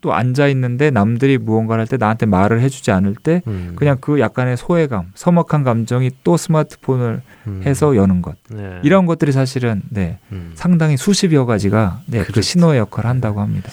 또 0.00 0.14
앉아 0.14 0.46
있는데 0.48 0.90
남들이 0.90 1.38
무언가를 1.38 1.80
할 1.82 1.86
때 1.88 1.96
나한테 1.96 2.24
말을 2.26 2.60
해주지 2.60 2.92
않을 2.92 3.16
때 3.20 3.42
음. 3.48 3.72
그냥 3.74 3.96
그 4.00 4.20
약간의 4.20 4.56
소외감, 4.56 5.10
서먹한 5.14 5.64
감정이 5.64 6.10
또 6.22 6.36
스마트폰을 6.36 7.20
음. 7.48 7.62
해서 7.66 7.96
여는 7.96 8.22
것 8.22 8.36
네. 8.48 8.78
이런 8.84 9.06
것들이 9.06 9.32
사실은 9.32 9.82
네 9.90 10.18
음. 10.30 10.52
상당히 10.54 10.96
수십여 10.96 11.46
가지가 11.46 12.00
네, 12.06 12.20
그 12.20 12.26
그렇죠. 12.26 12.42
신호의 12.42 12.78
역할을 12.78 13.10
한다고 13.10 13.40
합니다. 13.40 13.70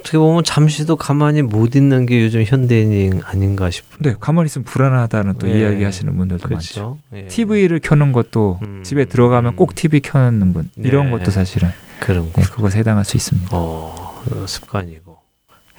어떻게 0.00 0.18
보면 0.18 0.42
잠시도 0.42 0.96
가만히 0.96 1.42
못 1.42 1.76
있는 1.76 2.06
게 2.06 2.24
요즘 2.24 2.42
현대인 2.44 3.20
아닌가 3.24 3.70
싶어요. 3.70 3.98
네, 4.00 4.14
가만히 4.18 4.46
있으면 4.46 4.64
불안하다는 4.64 5.34
또 5.38 5.48
예. 5.48 5.60
이야기하시는 5.60 6.16
분들도 6.16 6.48
많죠. 6.48 6.98
그렇죠. 7.10 7.24
예. 7.24 7.28
TV를 7.28 7.78
켜는 7.78 8.12
것도 8.12 8.58
음. 8.62 8.82
집에 8.84 9.04
들어가면 9.04 9.54
꼭 9.54 9.74
TV 9.74 10.00
켜는 10.00 10.54
분 10.54 10.70
이런 10.76 11.06
네. 11.06 11.10
것도 11.18 11.30
사실은 11.30 11.68
그런 12.02 12.32
거. 12.32 12.40
네, 12.40 12.48
그것에 12.48 12.78
해당할 12.80 13.04
수 13.04 13.16
있습니다. 13.16 13.48
어, 13.56 14.22
어, 14.30 14.46
습관이고 14.46 15.18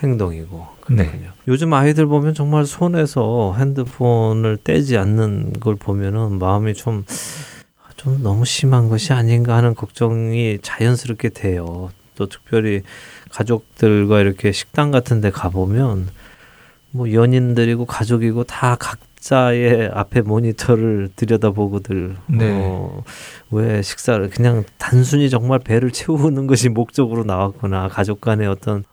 행동이고. 0.02 0.68
네. 0.90 1.06
그렇군요. 1.06 1.32
요즘 1.48 1.74
아이들 1.74 2.06
보면 2.08 2.34
정말 2.34 2.66
손에서 2.66 3.56
핸드폰을 3.58 4.58
떼지 4.64 4.98
않는 4.98 5.54
걸 5.60 5.76
보면은 5.76 6.40
마음이 6.40 6.74
좀, 6.74 7.06
좀 7.96 8.22
너무 8.22 8.46
심한 8.46 8.90
것이 8.90 9.14
아닌가 9.14 9.56
하는 9.56 9.76
걱정이 9.76 10.60
자연스럽게 10.62 11.30
돼요. 11.30 11.90
또 12.16 12.28
특별히 12.28 12.82
가족들과 13.32 14.20
이렇게 14.20 14.52
식당 14.52 14.92
같은 14.92 15.22
데 15.22 15.32
가보면 15.32 16.10
뭐 16.92 17.12
연인들이고 17.12 17.86
가족이고 17.86 18.44
다 18.44 18.76
각 18.80 19.00
자의 19.24 19.90
앞에 19.94 20.20
모니터를 20.20 21.08
들여다보고들 21.16 22.18
네. 22.28 22.60
어, 22.62 23.04
왜 23.52 23.82
식사를 23.82 24.30
그냥 24.30 24.66
단순히 24.78 25.30
정말 25.30 25.60
배를 25.60 25.92
채우는 25.92 26.46
것이 26.46 26.68
목적으로 26.68 27.24
나왔구나 27.24 27.88
가족 27.88 28.20
간의 28.20 28.48
어떤 28.50 28.84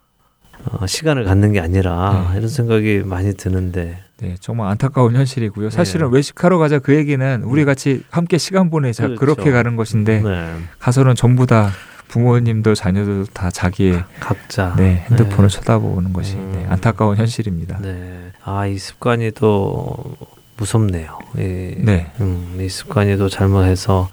어, 0.66 0.86
시간을 0.86 1.24
갖는 1.24 1.52
게 1.52 1.58
아니라 1.58 2.28
네. 2.30 2.38
이런 2.38 2.48
생각이 2.48 3.02
많이 3.04 3.34
드는데 3.34 3.98
네, 4.20 4.36
정말 4.38 4.70
안타까운 4.70 5.16
현실이고요. 5.16 5.70
사실은 5.70 6.10
네. 6.10 6.16
외식하러 6.18 6.58
가자 6.58 6.78
그 6.78 6.94
얘기는 6.94 7.42
우리 7.42 7.64
같이 7.64 8.04
함께 8.10 8.38
시간 8.38 8.70
보내자 8.70 9.08
그렇죠. 9.08 9.18
그렇게 9.18 9.50
가는 9.50 9.74
것인데 9.74 10.22
네, 10.22 10.54
가서는 10.78 11.16
전부 11.16 11.46
다 11.46 11.70
부모님도 12.10 12.74
자녀도 12.74 13.24
다 13.26 13.50
자기의 13.50 14.02
각자 14.18 14.74
네, 14.76 15.04
핸드폰을 15.08 15.48
네. 15.48 15.56
쳐다보는 15.56 16.12
것이 16.12 16.34
음. 16.34 16.52
네, 16.54 16.66
안타까운 16.68 17.16
현실입니다. 17.16 17.78
네. 17.80 18.32
아, 18.44 18.66
이 18.66 18.76
습관이 18.78 19.30
또 19.32 20.16
무섭네요. 20.56 21.18
이, 21.36 21.74
네. 21.78 22.10
음, 22.20 22.58
이 22.60 22.68
습관이 22.68 23.16
또 23.16 23.28
잘못해서 23.28 24.10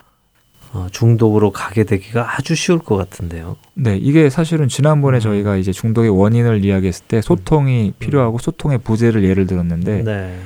어, 0.74 0.88
중독으로 0.92 1.52
가게 1.52 1.84
되기가 1.86 2.36
아주 2.38 2.54
쉬울 2.54 2.78
것 2.78 2.98
같은데요. 2.98 3.58
네, 3.74 3.98
이게 3.98 4.30
사실은 4.30 4.68
지난번에 4.68 5.18
음. 5.18 5.20
저희가 5.20 5.58
이제 5.58 5.72
중독의 5.72 6.10
원인을 6.12 6.64
이야기했을 6.64 7.06
때 7.08 7.22
소통이 7.22 7.94
필요하고 7.98 8.38
소통의 8.38 8.78
부재를 8.80 9.24
예를 9.24 9.48
들었는데 9.48 10.04
네. 10.04 10.40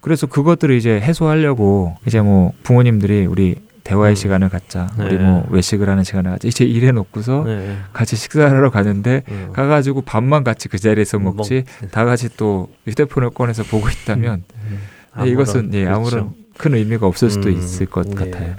그래서 0.00 0.26
그것들을 0.26 0.74
이제 0.74 1.00
해소하려고 1.00 1.96
이제 2.06 2.20
뭐 2.20 2.52
부모님들이 2.62 3.26
우리 3.26 3.56
대화의 3.86 4.12
음. 4.12 4.14
시간을 4.16 4.48
갖자, 4.48 4.88
우리 4.98 5.16
네. 5.16 5.22
뭐 5.24 5.46
외식을 5.48 5.88
하는 5.88 6.02
시간을 6.02 6.32
갖자, 6.32 6.48
이제 6.48 6.64
이래 6.64 6.90
놓고서 6.90 7.44
네. 7.44 7.76
같이 7.92 8.16
식사를 8.16 8.50
하러 8.56 8.70
가는데 8.70 9.22
음. 9.30 9.50
가가지고 9.52 10.02
밥만 10.02 10.42
같이 10.42 10.68
그 10.68 10.76
자리에서 10.78 11.20
먹지 11.20 11.64
먹- 11.82 11.90
다 11.92 12.04
같이 12.04 12.28
또 12.36 12.68
휴대폰을 12.88 13.30
꺼내서 13.30 13.62
보고 13.62 13.88
있다면 13.88 14.42
음. 14.64 14.78
네, 15.20 15.28
이것은 15.30 15.72
예, 15.74 15.84
그렇죠. 15.84 15.96
아무런 15.96 16.34
큰 16.58 16.74
의미가 16.74 17.06
없을 17.06 17.30
수도 17.30 17.48
음, 17.48 17.56
있을 17.56 17.86
것 17.86 18.08
네. 18.08 18.14
같아요. 18.16 18.56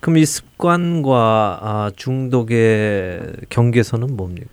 그럼 0.00 0.16
이 0.16 0.24
습관과 0.24 1.58
아, 1.62 1.90
중독의 1.94 3.20
경계선은 3.50 4.16
뭡니까? 4.16 4.48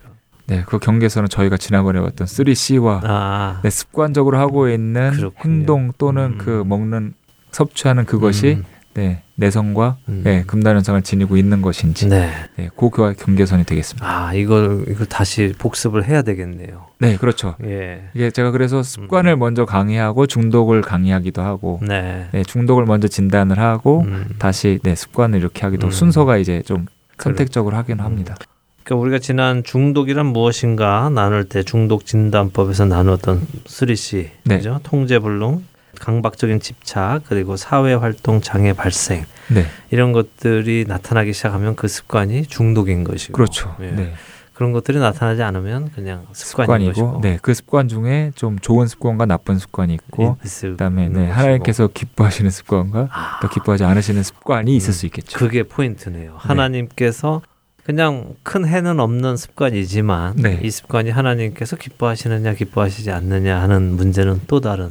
네, 0.48 0.64
그 0.68 0.78
경계선은 0.78 1.30
저희가 1.30 1.56
지난번에 1.56 2.02
봤던 2.02 2.28
3C와 2.28 3.00
아, 3.04 3.60
네, 3.64 3.70
습관적으로 3.70 4.38
하고 4.40 4.68
있는 4.70 5.12
그렇군요. 5.12 5.32
행동 5.56 5.94
또는 5.98 6.34
음. 6.34 6.38
그 6.38 6.64
먹는 6.68 7.14
섭취하는 7.52 8.06
그것이 8.06 8.58
음, 8.60 8.64
네, 8.98 9.22
내성과 9.36 9.98
음. 10.10 10.22
네, 10.24 10.44
금단현상을 10.48 11.04
지니고 11.04 11.38
있는 11.38 11.62
것인지 11.62 12.08
네. 12.10 12.32
네, 12.56 12.72
그 12.76 12.90
교화 12.90 13.14
경계선이 13.14 13.64
되겠습니다. 13.64 14.08
아, 14.08 14.34
이걸 14.34 14.86
이걸 14.88 15.06
다시 15.06 15.54
복습을 15.56 16.06
해야 16.06 16.24
되겠네요. 16.24 16.88
네, 16.98 17.16
그렇죠. 17.16 17.56
예. 17.64 18.10
이게 18.16 18.32
제가 18.32 18.50
그래서 18.50 18.82
습관을 18.82 19.38
먼저 19.38 19.66
강의하고 19.66 20.26
중독을 20.26 20.82
강의하기도 20.82 21.44
하고 21.44 21.80
네. 21.88 22.26
네, 22.32 22.42
중독을 22.42 22.86
먼저 22.86 23.08
진단을 23.08 23.60
하고 23.60 24.02
음. 24.02 24.30
다시 24.40 24.80
네, 24.82 24.96
습관을 24.96 25.38
이렇게 25.38 25.62
하기도 25.62 25.90
음. 25.90 25.92
순서가 25.92 26.38
이제 26.38 26.64
좀 26.64 26.88
선택적으로 27.20 27.78
하긴 27.78 28.00
합니다. 28.00 28.36
그러니까 28.84 28.96
우리가 29.04 29.20
지난 29.20 29.64
중독이란 29.64 30.26
무엇인가 30.26 31.12
나눌 31.12 31.44
때 31.44 31.62
중독 31.62 32.08
진단법에서 32.08 32.86
나누었던 32.86 33.46
3C, 33.66 34.30
네. 34.46 34.58
그죠? 34.58 34.80
통제 34.82 35.20
불능, 35.20 35.64
강박적인 36.00 36.60
집착, 36.60 37.22
그리고 37.28 37.58
사회 37.58 37.94
활동 37.94 38.42
장애 38.42 38.74
발생 38.74 39.26
네, 39.50 39.66
이런 39.92 40.12
것들이 40.12 40.86
나타나기 40.88 41.34
시작하면 41.34 41.76
그 41.76 41.88
습관이 41.88 42.46
중독인 42.46 43.04
것이고, 43.04 43.34
그렇죠. 43.34 43.76
예. 43.82 43.92
네, 43.92 44.14
그런 44.54 44.72
것들이 44.72 45.00
나타나지 45.00 45.44
않으면 45.44 45.92
그냥 45.92 46.26
습관인 46.34 46.94
습관이고, 46.94 47.22
네, 47.22 47.38
그 47.42 47.54
습관 47.54 47.88
중에 47.88 48.32
좀 48.36 48.58
좋은 48.60 48.88
습관과 48.88 49.26
나쁜 49.26 49.60
습관이 49.60 49.94
있고, 49.94 50.38
그다음에 50.62 51.10
네. 51.10 51.30
하나님께서 51.30 51.88
기뻐하시는 51.88 52.50
습관과 52.50 53.10
아, 53.12 53.40
또 53.42 53.50
기뻐하지 53.50 53.84
않으시는 53.84 54.24
습관이 54.24 54.76
있을 54.76 54.90
음, 54.90 54.94
수 54.94 55.06
있겠죠. 55.06 55.38
그게 55.38 55.64
포인트네요. 55.64 56.36
하나님께서 56.38 57.42
그냥 57.88 58.34
큰 58.44 58.68
해는 58.68 59.00
없는 59.00 59.38
습관이지만 59.38 60.36
네. 60.36 60.60
이 60.62 60.70
습관이 60.70 61.10
하나님께서 61.10 61.78
기뻐하시느냐 61.78 62.54
기뻐하시지 62.54 63.12
않느냐 63.12 63.62
하는 63.62 63.96
문제는 63.96 64.42
또 64.48 64.60
다른 64.60 64.90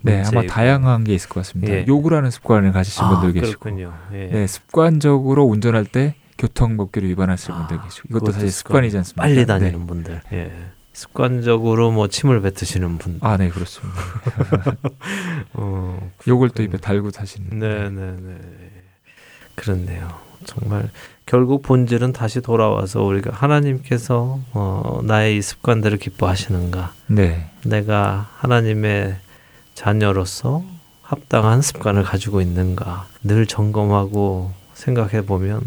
네, 0.00 0.22
아마. 0.26 0.46
다양한 0.46 1.04
게 1.04 1.14
있을 1.14 1.28
것 1.28 1.40
같습니다. 1.40 1.72
예. 1.72 1.84
욕을 1.86 2.14
하는 2.14 2.30
습관을 2.30 2.72
가지신 2.72 3.04
아, 3.04 3.20
분들 3.20 3.40
계시고. 3.40 3.70
예. 4.12 4.26
네, 4.26 4.46
습관적으로 4.46 5.44
운전할 5.44 5.84
때 5.84 6.14
교통법규를 6.38 7.08
위반하시는 7.10 7.56
아, 7.56 7.66
분들 7.66 7.84
계시고, 7.84 8.08
이것도 8.10 8.32
사실 8.32 8.50
습관. 8.50 8.70
습관이지 8.70 8.96
않습니까? 8.98 9.22
빨리 9.22 9.34
네. 9.36 9.44
다니는 9.46 9.86
분들, 9.86 10.20
예. 10.32 10.52
습관적으로 10.92 11.90
뭐 11.90 12.08
침을 12.08 12.40
뱉으시는 12.40 12.98
분, 12.98 13.18
아, 13.22 13.36
네, 13.36 13.48
그렇습니다. 13.48 14.00
어, 15.54 16.10
욕을 16.26 16.50
또 16.50 16.62
입에 16.62 16.78
달고 16.78 17.10
사시는. 17.10 17.58
네, 17.58 17.90
네, 17.90 18.16
네, 18.20 18.38
그렇네요. 19.54 20.08
정말 20.44 20.88
결국 21.26 21.62
본질은 21.62 22.12
다시 22.12 22.40
돌아와서 22.40 23.02
우리가 23.02 23.32
하나님께서 23.34 24.40
어, 24.52 25.00
나의 25.02 25.36
이 25.36 25.42
습관들을 25.42 25.98
기뻐하시는가? 25.98 26.92
네, 27.08 27.50
내가 27.64 28.28
하나님의 28.36 29.16
자녀로서 29.78 30.64
합당한 31.02 31.62
습관을 31.62 32.02
가지고 32.02 32.40
있는가 32.40 33.06
늘 33.22 33.46
점검하고 33.46 34.50
생각해 34.74 35.22
보면 35.24 35.60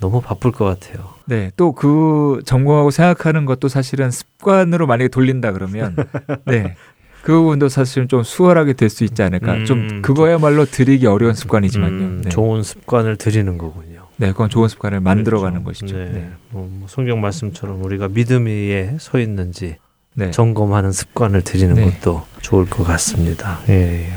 너무 0.00 0.20
바쁠 0.20 0.50
것 0.50 0.64
같아요. 0.64 1.10
네, 1.26 1.52
또 1.56 1.72
그 1.72 2.42
점검하고 2.44 2.90
생각하는 2.90 3.44
것도 3.44 3.68
사실은 3.68 4.10
습관으로 4.10 4.88
만약에 4.88 5.08
돌린다 5.08 5.52
그러면 5.52 5.94
네. 6.44 6.74
그 7.22 7.32
부분도 7.32 7.68
사실은 7.68 8.08
좀 8.08 8.24
수월하게 8.24 8.72
될 8.72 8.90
수 8.90 9.04
있지 9.04 9.22
않을까. 9.22 9.54
음, 9.54 9.64
좀 9.64 10.02
그거야말로 10.02 10.64
들이기 10.64 11.06
어려운 11.06 11.34
습관이지만요. 11.34 12.04
음, 12.04 12.20
네. 12.24 12.30
좋은 12.30 12.64
습관을 12.64 13.16
들이는 13.16 13.58
거군요. 13.58 14.08
네, 14.16 14.32
그건 14.32 14.50
좋은 14.50 14.68
습관을 14.68 14.98
만들어가는 15.00 15.62
그렇죠. 15.62 15.86
것이죠. 15.86 15.96
네. 15.96 16.10
네. 16.12 16.30
뭐, 16.50 16.68
뭐 16.68 16.88
성경 16.88 17.20
말씀처럼 17.20 17.82
우리가 17.84 18.08
믿음 18.08 18.46
위에 18.46 18.96
서 18.98 19.20
있는지 19.20 19.76
네. 20.14 20.30
점검하는 20.30 20.92
습관을 20.92 21.42
들이는 21.42 21.74
네. 21.74 21.90
것도 21.90 22.22
좋을 22.40 22.66
것 22.66 22.84
같습니다. 22.84 23.60
예, 23.68 24.08
예. 24.08 24.12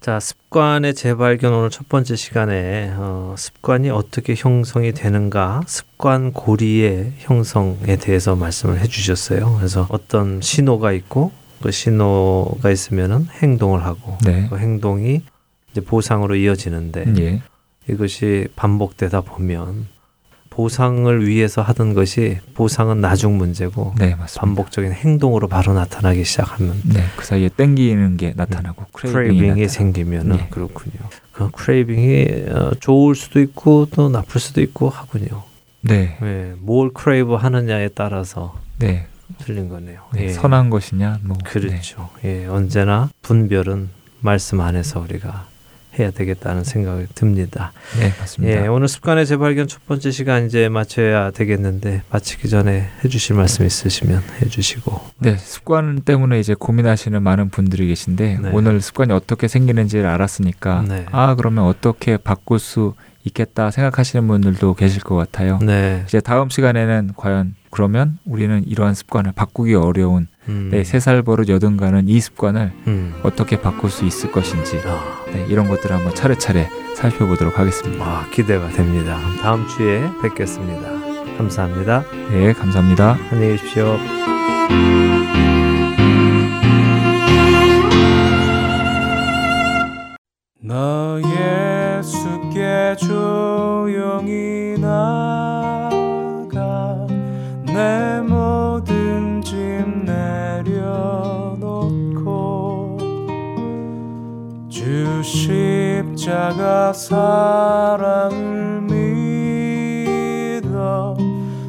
자, 0.00 0.18
습관의 0.18 0.94
재발견 0.94 1.52
오늘 1.52 1.68
첫 1.68 1.86
번째 1.90 2.16
시간에 2.16 2.90
어, 2.96 3.34
습관이 3.36 3.90
어떻게 3.90 4.34
형성이 4.34 4.92
되는가 4.92 5.60
습관 5.66 6.32
고리의 6.32 7.12
형성에 7.18 7.96
대해서 7.96 8.34
말씀을 8.34 8.80
해주셨어요. 8.80 9.56
그래서 9.58 9.86
어떤 9.90 10.40
신호가 10.40 10.92
있고 10.92 11.32
그 11.62 11.70
신호가 11.70 12.70
있으면은 12.70 13.26
행동을 13.42 13.84
하고 13.84 14.16
네. 14.24 14.46
그 14.48 14.56
행동이 14.56 15.22
이제 15.70 15.82
보상으로 15.82 16.34
이어지는데 16.34 17.04
예. 17.18 17.42
이것이 17.86 18.48
반복되다 18.56 19.20
보면 19.20 19.86
보상을 20.60 21.26
위해서 21.26 21.62
하던 21.62 21.94
것이 21.94 22.36
보상은 22.52 23.00
나중 23.00 23.38
문제고 23.38 23.94
네. 23.98 24.14
반복적인 24.36 24.92
행동으로 24.92 25.48
바로 25.48 25.72
나타나기 25.72 26.22
시작하면 26.22 26.78
네, 26.84 27.02
그 27.16 27.24
사이에 27.24 27.48
땡기는 27.48 28.18
게 28.18 28.34
나타나고 28.36 28.84
craving이, 28.92 29.14
craving이 29.14 29.48
나타나고. 29.48 29.68
생기면은 29.68 30.36
네. 30.36 30.48
그렇군요. 30.50 30.98
그 31.32 31.50
craving이 31.50 32.26
어, 32.50 32.72
좋을 32.78 33.14
수도 33.14 33.40
있고 33.40 33.86
또 33.90 34.10
나쁠 34.10 34.38
수도 34.38 34.60
있고 34.60 34.90
하군요. 34.90 35.44
네, 35.80 36.18
예, 36.22 36.52
뭘 36.58 36.92
crave 36.92 37.32
하느냐에 37.32 37.88
따라서 37.94 38.54
네, 38.78 39.06
틀린 39.38 39.70
거네요. 39.70 40.02
네, 40.12 40.24
예. 40.24 40.28
선한 40.28 40.68
것이냐, 40.68 41.20
뭐 41.22 41.38
그렇죠. 41.42 42.10
예, 42.22 42.44
언제나 42.44 43.08
분별은 43.22 43.88
말씀 44.20 44.60
안에서 44.60 45.00
우리가 45.00 45.46
해야 45.98 46.10
되겠다는 46.10 46.64
생각이 46.64 47.06
듭니다. 47.14 47.72
네, 47.98 48.08
네 48.08 48.14
맞습니다. 48.18 48.62
예, 48.62 48.66
오늘 48.68 48.88
습관의 48.88 49.26
재발견 49.26 49.66
첫 49.66 49.84
번째 49.86 50.10
시간 50.10 50.46
이제 50.46 50.68
마쳐야 50.68 51.30
되겠는데 51.30 52.02
마치기 52.10 52.48
전에 52.48 52.88
해주실 53.04 53.36
말씀 53.36 53.66
있으시면 53.66 54.22
해주시고. 54.40 55.00
네, 55.18 55.36
습관 55.36 56.00
때문에 56.02 56.38
이제 56.38 56.54
고민하시는 56.54 57.20
많은 57.22 57.50
분들이 57.50 57.88
계신데 57.88 58.38
네. 58.42 58.50
오늘 58.52 58.80
습관이 58.80 59.12
어떻게 59.12 59.48
생기는지를 59.48 60.06
알았으니까 60.06 60.84
네. 60.88 61.06
아 61.10 61.34
그러면 61.34 61.64
어떻게 61.64 62.16
바꿀 62.16 62.58
수 62.58 62.94
있겠다 63.24 63.70
생각하시는 63.70 64.26
분들도 64.26 64.74
계실 64.74 65.02
것 65.02 65.16
같아요. 65.16 65.58
네. 65.62 66.02
이제 66.06 66.20
다음 66.20 66.48
시간에는 66.48 67.12
과연 67.16 67.54
그러면 67.70 68.18
우리는 68.24 68.64
이러한 68.66 68.94
습관을 68.94 69.32
바꾸기 69.32 69.74
어려운 69.74 70.26
음, 70.48 70.68
네, 70.72 70.84
세살 70.84 71.22
버릇 71.22 71.48
여든 71.48 71.76
가는 71.76 72.08
이 72.08 72.20
습관을 72.20 72.72
음. 72.86 73.14
어떻게 73.22 73.60
바꿀 73.60 73.90
수 73.90 74.04
있을 74.04 74.32
것인지 74.32 74.80
아, 74.86 75.24
네, 75.32 75.46
이런 75.48 75.68
것들을 75.68 75.94
한번 75.94 76.14
차례차례 76.14 76.68
살펴보도록 76.96 77.58
하겠습니다. 77.58 78.04
와, 78.04 78.26
기대가 78.30 78.68
됩니다. 78.68 79.18
다음 79.40 79.66
주에 79.68 80.02
뵙겠습니다. 80.22 81.36
감사합니다. 81.36 82.04
네, 82.30 82.52
감사합니다. 82.52 83.16
안녕히 83.30 83.52
계십시오. 83.52 83.98
너 90.62 91.18
예수께 91.98 92.96
조용히 92.98 94.78
나 94.78 95.49
주 105.22 105.22
십자가 105.22 106.94
사랑을 106.94 108.80
믿어 110.62 111.14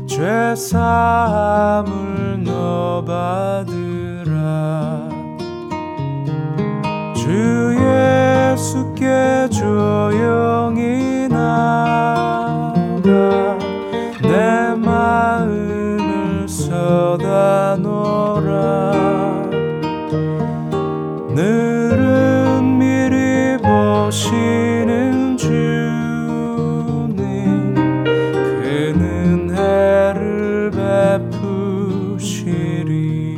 죄 0.07 0.55
사함을 0.55 2.45
너 2.45 3.03
받으라. 3.05 4.29
주 7.13 7.75
예수께 8.53 9.49
조용히 9.51 11.27
나가 11.27 13.03
내 14.21 14.73
마음을 14.77 16.47
쏟아 16.47 17.75
놓 17.77 17.90
보시는 24.11 25.37
주님 25.37 27.15
그는 28.61 29.49
해를 29.55 30.69
베푸시리. 32.11 33.37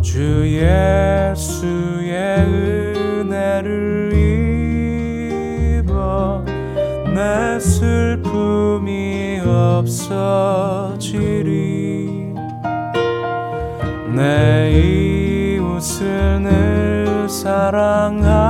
주 0.00 0.46
예수의 0.46 2.14
은혜를 2.94 4.12
입어 5.82 6.44
내 7.12 7.58
슬픔이 7.58 9.40
없어지리. 9.44 10.14
내 14.14 14.70
이웃을 15.56 16.40
늘 16.40 17.28
사랑하 17.28 18.49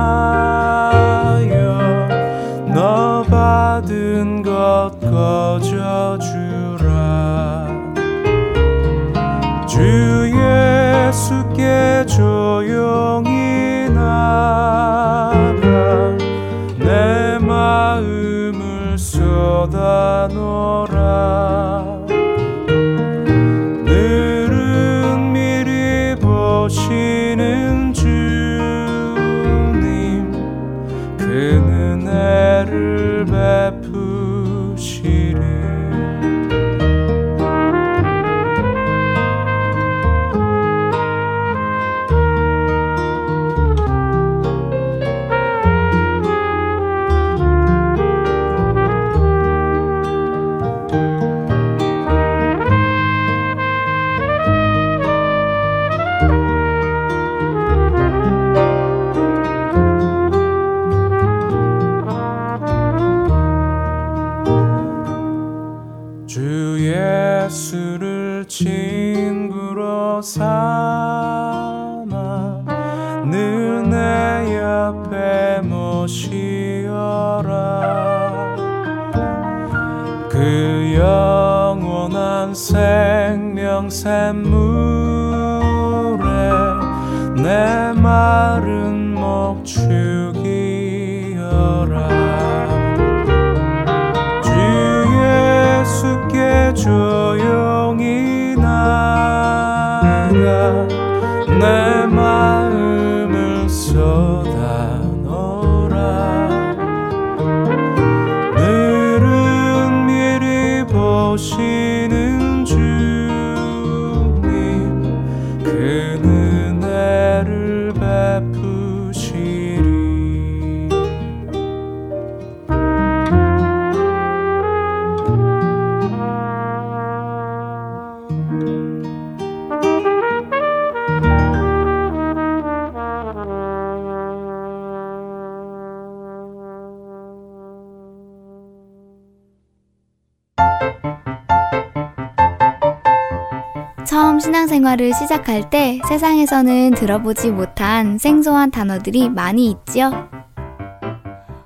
생활을 144.81 145.13
시작할 145.13 145.69
때 145.69 146.01
세상에서는 146.07 146.95
들어보지 146.95 147.51
못한 147.51 148.17
생소한 148.17 148.71
단어들이 148.71 149.29
많이 149.29 149.69
있지요. 149.69 150.27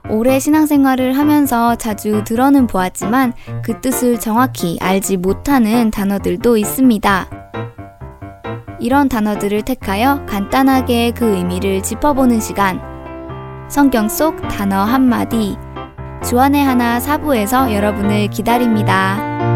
오래 0.10 0.38
신앙생활을 0.38 1.18
하면서 1.18 1.76
자주 1.76 2.24
들어는 2.26 2.68
보았지만 2.68 3.34
그 3.64 3.80
뜻을 3.80 4.20
정확히 4.20 4.78
알지 4.82 5.18
못하는 5.18 5.92
단어들도 5.92 6.58
있습니다. 6.58 7.30
이런 8.80 9.08
단어들을 9.08 9.62
택하여 9.62 10.26
간단하게 10.26 11.12
그 11.12 11.38
의미를 11.38 11.82
짚어보는 11.82 12.42
시간. 12.42 12.82
성경 13.70 14.10
속 14.10 14.42
단어 14.50 14.84
한마디. 14.84 15.56
주안의 16.24 16.64
하나 16.64 17.00
사부에서 17.00 17.74
여러분을 17.74 18.28
기다립니다. 18.28 19.55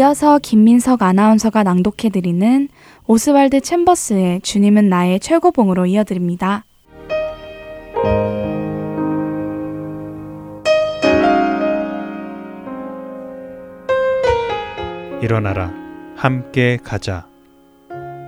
이어서 0.00 0.38
김민석 0.38 1.02
아나운서가 1.02 1.62
낭독해드리는 1.62 2.68
오스왈드 3.06 3.60
챔버스의 3.60 4.40
주님은 4.40 4.88
나의 4.88 5.20
최고봉으로 5.20 5.84
이어드립니다. 5.84 6.64
일어나라 15.20 15.70
함께 16.16 16.78
가자 16.82 17.26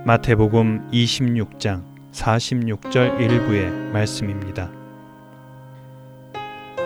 마태복음 0.05 0.91
26장 0.91 1.81
46절 2.11 3.19
일부의 3.19 3.71
말씀입니다. 3.91 4.69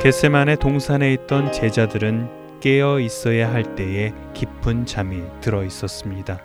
겟세만의 0.02 0.60
동산에 0.60 1.12
있던 1.12 1.52
제자들은 1.52 2.37
깨어 2.60 3.00
있어야 3.00 3.52
할 3.52 3.76
때에 3.76 4.14
깊은 4.34 4.86
잠이 4.86 5.22
들어 5.42 5.64
있었습니다. 5.64 6.42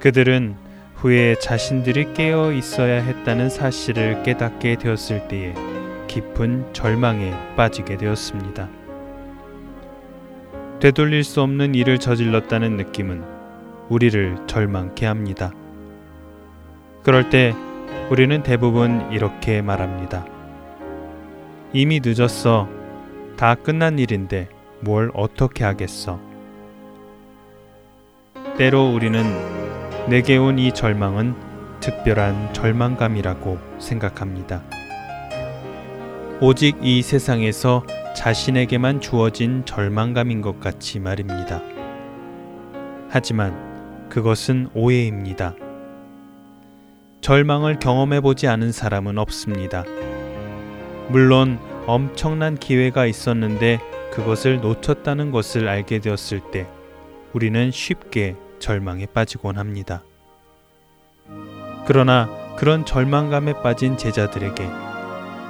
그들은 0.00 0.56
후에 0.96 1.34
자신들이 1.36 2.14
깨어 2.14 2.52
있어야 2.52 3.02
했다는 3.02 3.50
사실을 3.50 4.22
깨닫게 4.22 4.76
되었을 4.76 5.28
때에 5.28 5.54
깊은 6.06 6.72
절망에 6.72 7.34
빠지게 7.56 7.96
되었습니다. 7.96 8.68
되돌릴 10.80 11.24
수 11.24 11.42
없는 11.42 11.74
일을 11.74 11.98
저질렀다는 11.98 12.76
느낌은 12.76 13.24
우리를 13.88 14.46
절망케 14.46 15.06
합니다. 15.06 15.50
그럴 17.02 17.30
때 17.30 17.54
우리는 18.10 18.42
대부분 18.42 19.10
이렇게 19.12 19.62
말합니다. 19.62 20.26
이미 21.72 22.00
늦었어. 22.04 22.75
다 23.36 23.54
끝난 23.54 23.98
일인데 23.98 24.48
뭘 24.80 25.10
어떻게 25.14 25.64
하겠어. 25.64 26.18
때로 28.56 28.90
우리는 28.94 29.22
내게 30.08 30.36
온 30.38 30.58
이 30.58 30.72
절망은 30.72 31.34
특별한 31.80 32.54
절망감이라고 32.54 33.58
생각합니다. 33.78 34.62
오직 36.40 36.76
이 36.82 37.02
세상에서 37.02 37.84
자신에게만 38.14 39.00
주어진 39.00 39.64
절망감인 39.66 40.40
것 40.40 40.58
같이 40.58 40.98
말입니다. 40.98 41.60
하지만 43.10 44.08
그것은 44.08 44.70
오해입니다. 44.74 45.54
절망을 47.20 47.78
경험해 47.78 48.20
보지 48.20 48.48
않은 48.48 48.72
사람은 48.72 49.18
없습니다. 49.18 49.84
물론 51.08 51.58
엄청난 51.86 52.56
기회가 52.56 53.06
있었는데 53.06 53.78
그것을 54.12 54.60
놓쳤다는 54.60 55.30
것을 55.30 55.68
알게 55.68 56.00
되었을 56.00 56.40
때 56.50 56.66
우리는 57.32 57.70
쉽게 57.70 58.34
절망에 58.58 59.06
빠지곤 59.06 59.56
합니다. 59.56 60.02
그러나 61.86 62.28
그런 62.56 62.84
절망감에 62.84 63.62
빠진 63.62 63.96
제자들에게 63.96 64.68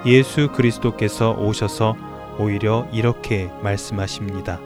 예수 0.05 0.53
그리스도께서 0.53 1.33
오셔서 1.33 1.97
오히려 2.39 2.87
이렇게 2.93 3.51
말씀하십니다. 3.63 4.61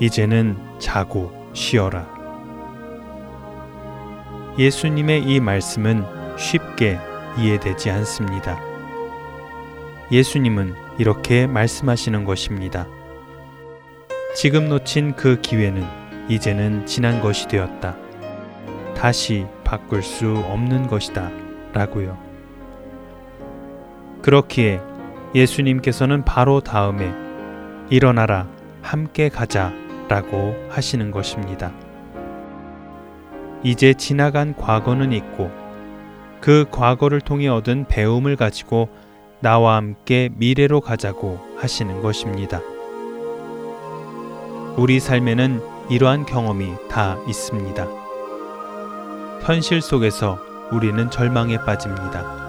이제는 0.00 0.56
자고 0.78 1.30
쉬어라. 1.52 2.08
예수님의 4.58 5.24
이 5.24 5.40
말씀은 5.40 6.04
쉽게 6.38 6.98
이해되지 7.38 7.90
않습니다. 7.90 8.71
예수님은 10.12 10.74
이렇게 10.98 11.46
말씀하시는 11.46 12.24
것입니다. 12.26 12.86
지금 14.36 14.68
놓친 14.68 15.16
그 15.16 15.40
기회는 15.40 15.82
이제는 16.28 16.84
지난 16.84 17.22
것이 17.22 17.48
되었다. 17.48 17.96
다시 18.94 19.46
바꿀 19.64 20.02
수 20.02 20.36
없는 20.36 20.86
것이다. 20.88 21.30
라고요. 21.72 22.18
그렇기에 24.20 24.82
예수님께서는 25.34 26.26
바로 26.26 26.60
다음에 26.60 27.10
일어나라, 27.88 28.46
함께 28.82 29.30
가자 29.30 29.72
라고 30.08 30.54
하시는 30.68 31.10
것입니다. 31.10 31.72
이제 33.62 33.94
지나간 33.94 34.54
과거는 34.56 35.14
있고 35.14 35.50
그 36.42 36.66
과거를 36.70 37.22
통해 37.22 37.48
얻은 37.48 37.86
배움을 37.88 38.36
가지고 38.36 38.90
나와 39.42 39.74
함께 39.74 40.30
미래로 40.36 40.80
가자고 40.80 41.40
하시는 41.58 42.00
것입니다. 42.00 42.60
우리 44.76 45.00
삶에는 45.00 45.60
이러한 45.90 46.26
경험이 46.26 46.72
다 46.88 47.18
있습니다. 47.26 47.86
현실 49.42 49.82
속에서 49.82 50.38
우리는 50.70 51.10
절망에 51.10 51.58
빠집니다. 51.58 52.40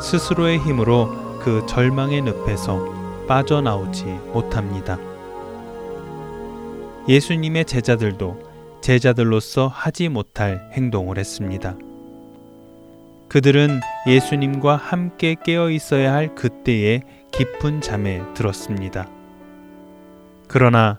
스스로의 0.00 0.60
힘으로 0.60 1.08
그 1.40 1.66
절망의 1.66 2.22
늪에서 2.22 3.26
빠져나오지 3.26 4.04
못합니다. 4.32 4.98
예수님의 7.08 7.64
제자들도 7.64 8.40
제자들로서 8.82 9.66
하지 9.66 10.08
못할 10.08 10.70
행동을 10.74 11.18
했습니다. 11.18 11.76
그들은 13.28 13.80
예수님과 14.06 14.76
함께 14.76 15.34
깨어 15.42 15.70
있어야 15.70 16.12
할 16.12 16.34
그때에 16.34 17.02
깊은 17.32 17.80
잠에 17.80 18.22
들었습니다. 18.34 19.08
그러나 20.48 20.98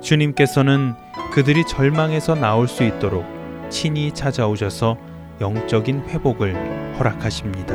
주님께서는 0.00 0.94
그들이 1.32 1.66
절망에서 1.66 2.34
나올 2.34 2.68
수 2.68 2.82
있도록 2.84 3.24
친히 3.70 4.12
찾아오셔서 4.12 4.98
영적인 5.40 6.02
회복을 6.08 6.98
허락하십니다. 6.98 7.74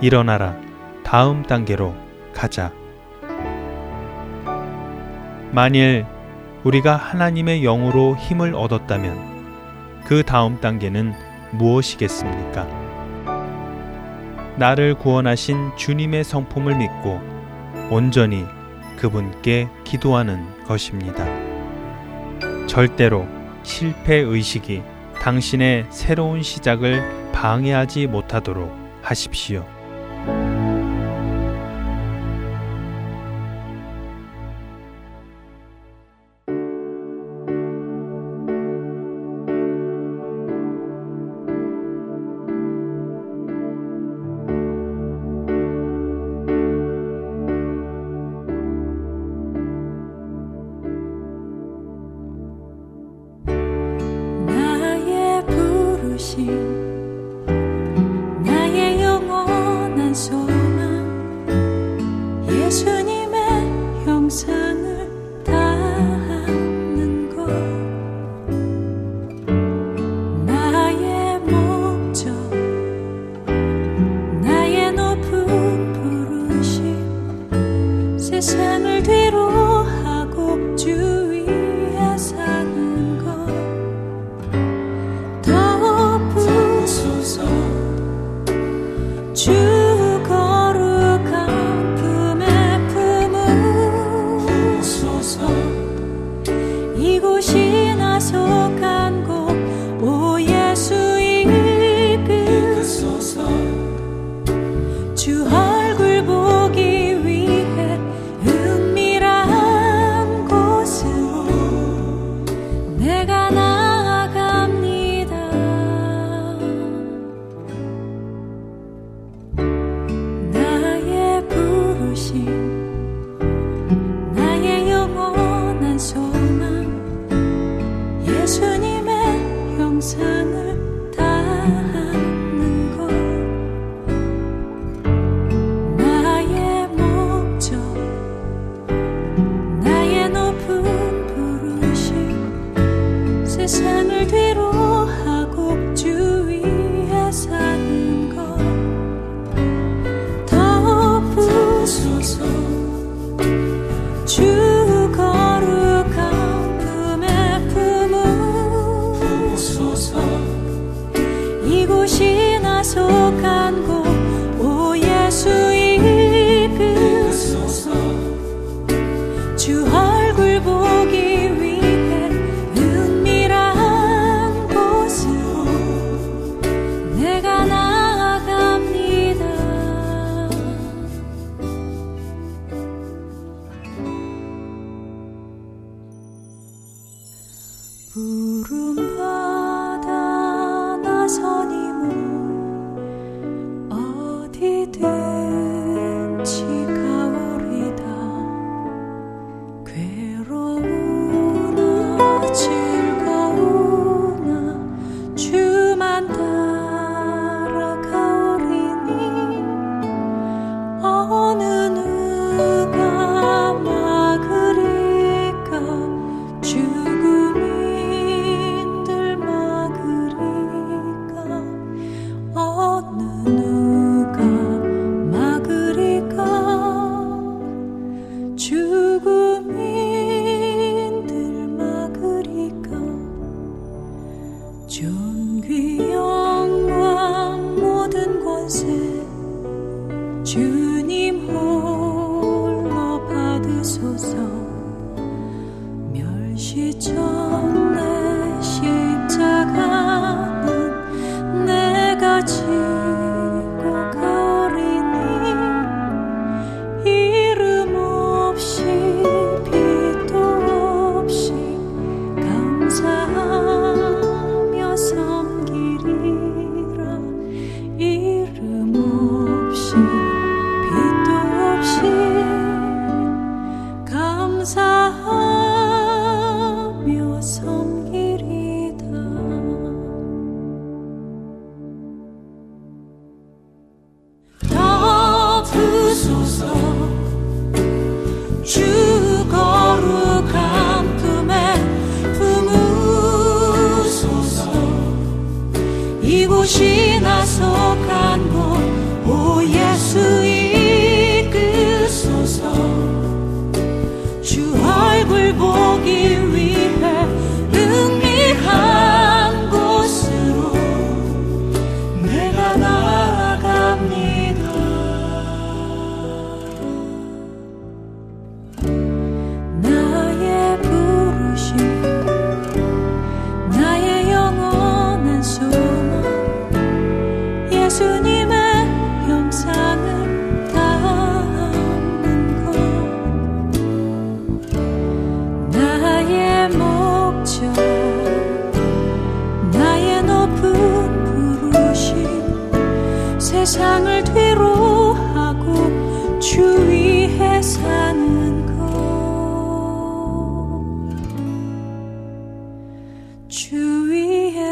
일어나라. 0.00 0.56
다음 1.04 1.42
단계로 1.42 1.94
가자. 2.32 2.72
만일 5.52 6.06
우리가 6.64 6.96
하나님의 6.96 7.62
영으로 7.62 8.16
힘을 8.16 8.54
얻었다면 8.54 10.00
그 10.06 10.22
다음 10.22 10.60
단계는 10.60 11.29
무엇이겠습니까? 11.52 12.66
나를 14.56 14.94
구원하신 14.94 15.76
주님의 15.76 16.24
성품을 16.24 16.76
믿고 16.76 17.20
온전히 17.90 18.44
그분께 18.98 19.68
기도하는 19.84 20.64
것입니다. 20.64 21.24
절대로 22.66 23.26
실패 23.62 24.16
의식이 24.16 24.82
당신의 25.20 25.86
새로운 25.90 26.42
시작을 26.42 27.30
방해하지 27.32 28.06
못하도록 28.06 28.72
하십시오. 29.02 29.79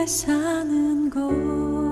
사는 0.07 1.11
곳 1.11 1.88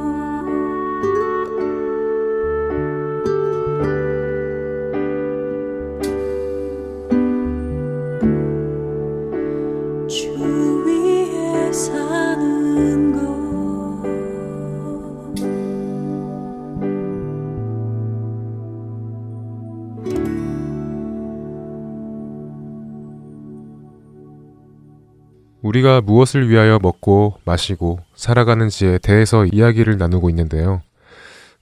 우리가 25.76 26.00
무엇을 26.00 26.48
위하여 26.48 26.78
먹고 26.80 27.34
마시고 27.44 27.98
살아가는지에 28.14 28.98
대해서 28.98 29.44
이야기를 29.44 29.98
나누고 29.98 30.30
있는데요. 30.30 30.80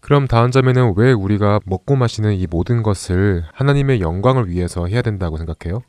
그럼 0.00 0.28
다음 0.28 0.50
점에는 0.50 0.94
왜 0.96 1.12
우리가 1.12 1.60
먹고 1.64 1.96
마시는 1.96 2.34
이 2.34 2.46
모든 2.48 2.82
것을 2.82 3.42
하나님의 3.52 4.00
영광을 4.00 4.48
위해서 4.48 4.86
해야 4.86 5.02
된다고 5.02 5.36
생각해요? 5.36 5.82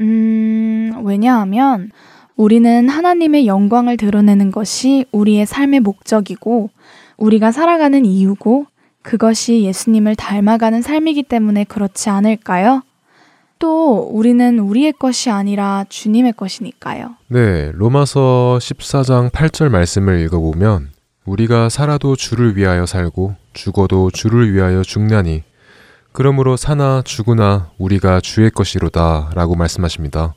음, 0.00 0.92
왜냐하면 1.04 1.90
우리는 2.36 2.88
하나님의 2.88 3.46
영광을 3.46 3.96
드러내는 3.96 4.50
것이 4.50 5.06
우리의 5.12 5.46
삶의 5.46 5.80
목적이고 5.80 6.70
우리가 7.16 7.52
살아가는 7.52 8.04
이유고 8.04 8.66
그것이 9.02 9.62
예수님을 9.62 10.16
닮아가는 10.16 10.82
삶이기 10.82 11.22
때문에 11.22 11.64
그렇지 11.64 12.10
않을까요? 12.10 12.82
또 13.62 14.08
우리는 14.10 14.58
우리의 14.58 14.92
것이 14.92 15.30
아니라 15.30 15.84
주님의 15.88 16.32
것이니까요. 16.32 17.14
네, 17.28 17.70
로마서 17.72 18.58
14장 18.60 19.30
8절 19.30 19.68
말씀을 19.68 20.18
읽어보면 20.22 20.90
우리가 21.24 21.68
살아도 21.68 22.16
주를 22.16 22.56
위하여 22.56 22.86
살고 22.86 23.36
죽어도 23.52 24.10
주를 24.10 24.52
위하여 24.52 24.82
죽나니 24.82 25.44
그러므로 26.10 26.56
사나 26.56 27.02
죽으나 27.04 27.70
우리가 27.78 28.20
주의 28.20 28.50
것이로다 28.50 29.30
라고 29.36 29.54
말씀하십니다. 29.54 30.34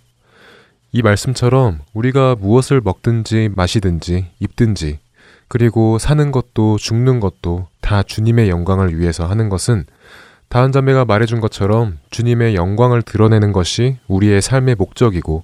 이 0.92 1.02
말씀처럼 1.02 1.80
우리가 1.96 2.36
무엇을 2.36 2.80
먹든지 2.80 3.50
마시든지 3.56 4.28
입든지 4.40 5.00
그리고 5.48 5.98
사는 5.98 6.32
것도 6.32 6.78
죽는 6.78 7.20
것도 7.20 7.66
다 7.82 8.04
주님의 8.04 8.50
영광을 8.50 9.00
위해서 9.00 9.26
하는 9.26 9.50
것은 9.50 9.86
다은 10.50 10.72
자매가 10.72 11.06
말해준 11.06 11.42
것처럼 11.42 11.98
주님의 12.12 12.56
영광을 12.56 13.02
드러내는 13.02 13.52
것이 13.52 13.98
우리의 14.08 14.42
삶의 14.42 14.76
목적이고 14.76 15.44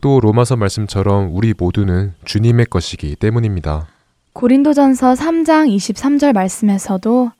또 0.00 0.20
로마서 0.20 0.56
말씀처럼 0.56 1.30
우리 1.32 1.54
모두는 1.56 2.14
주님의 2.24 2.66
것이기 2.66 3.16
때문입니다. 3.16 3.86
고린도전서 4.34 5.14
3장 5.14 5.74
23절 5.74 6.34
말씀에서도 6.34 7.30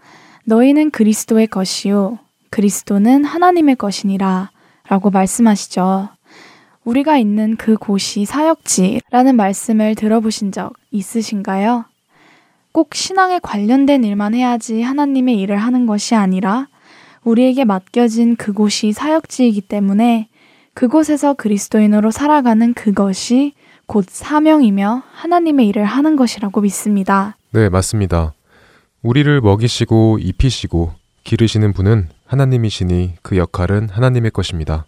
너희는 0.45 0.91
그리스도의 0.91 1.49
것이요 1.49 2.19
그리스도는 2.51 3.25
하나님의 3.25 3.77
것이니라 3.77 4.51
라고 4.89 5.11
말씀하시죠. 5.11 6.09
우리가 6.85 7.17
있는 7.17 7.57
그 7.57 7.77
곳이 7.77 8.25
사역지라는 8.25 9.37
말씀을 9.37 9.95
들어보신 9.95 10.53
적 10.53 10.75
있으신가요? 10.91 11.87
꼭 12.73 12.95
신앙에 12.95 13.39
관련된 13.43 14.05
일만 14.05 14.35
해야지 14.35 14.83
하나님의 14.83 15.41
일을 15.41 15.57
하는 15.57 15.87
것이 15.87 16.15
아니라 16.15 16.69
우리에게 17.25 17.65
맡겨진 17.65 18.37
그곳이 18.37 18.93
사역지이기 18.93 19.63
때문에 19.63 20.29
그곳에서 20.75 21.35
그리스도인으로 21.35 22.11
살아가는 22.11 22.75
그것이 22.75 23.55
곧 23.87 24.07
사명이며 24.09 25.03
하나님의 25.13 25.69
일을 25.69 25.85
하는 25.85 26.17
것이라고 26.17 26.61
믿습니다. 26.63 27.37
네, 27.53 27.69
맞습니다. 27.69 28.35
우리를 29.03 29.41
먹이시고 29.41 30.19
입히시고 30.21 30.93
기르시는 31.25 31.73
분은 31.73 32.09
하나님이시니 32.27 33.15
그 33.23 33.37
역할은 33.37 33.89
하나님의 33.91 34.31
것입니다. 34.31 34.87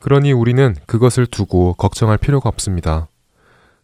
그러니 0.00 0.32
우리는 0.32 0.76
그것을 0.86 1.26
두고 1.26 1.74
걱정할 1.74 2.18
필요가 2.18 2.48
없습니다. 2.48 3.08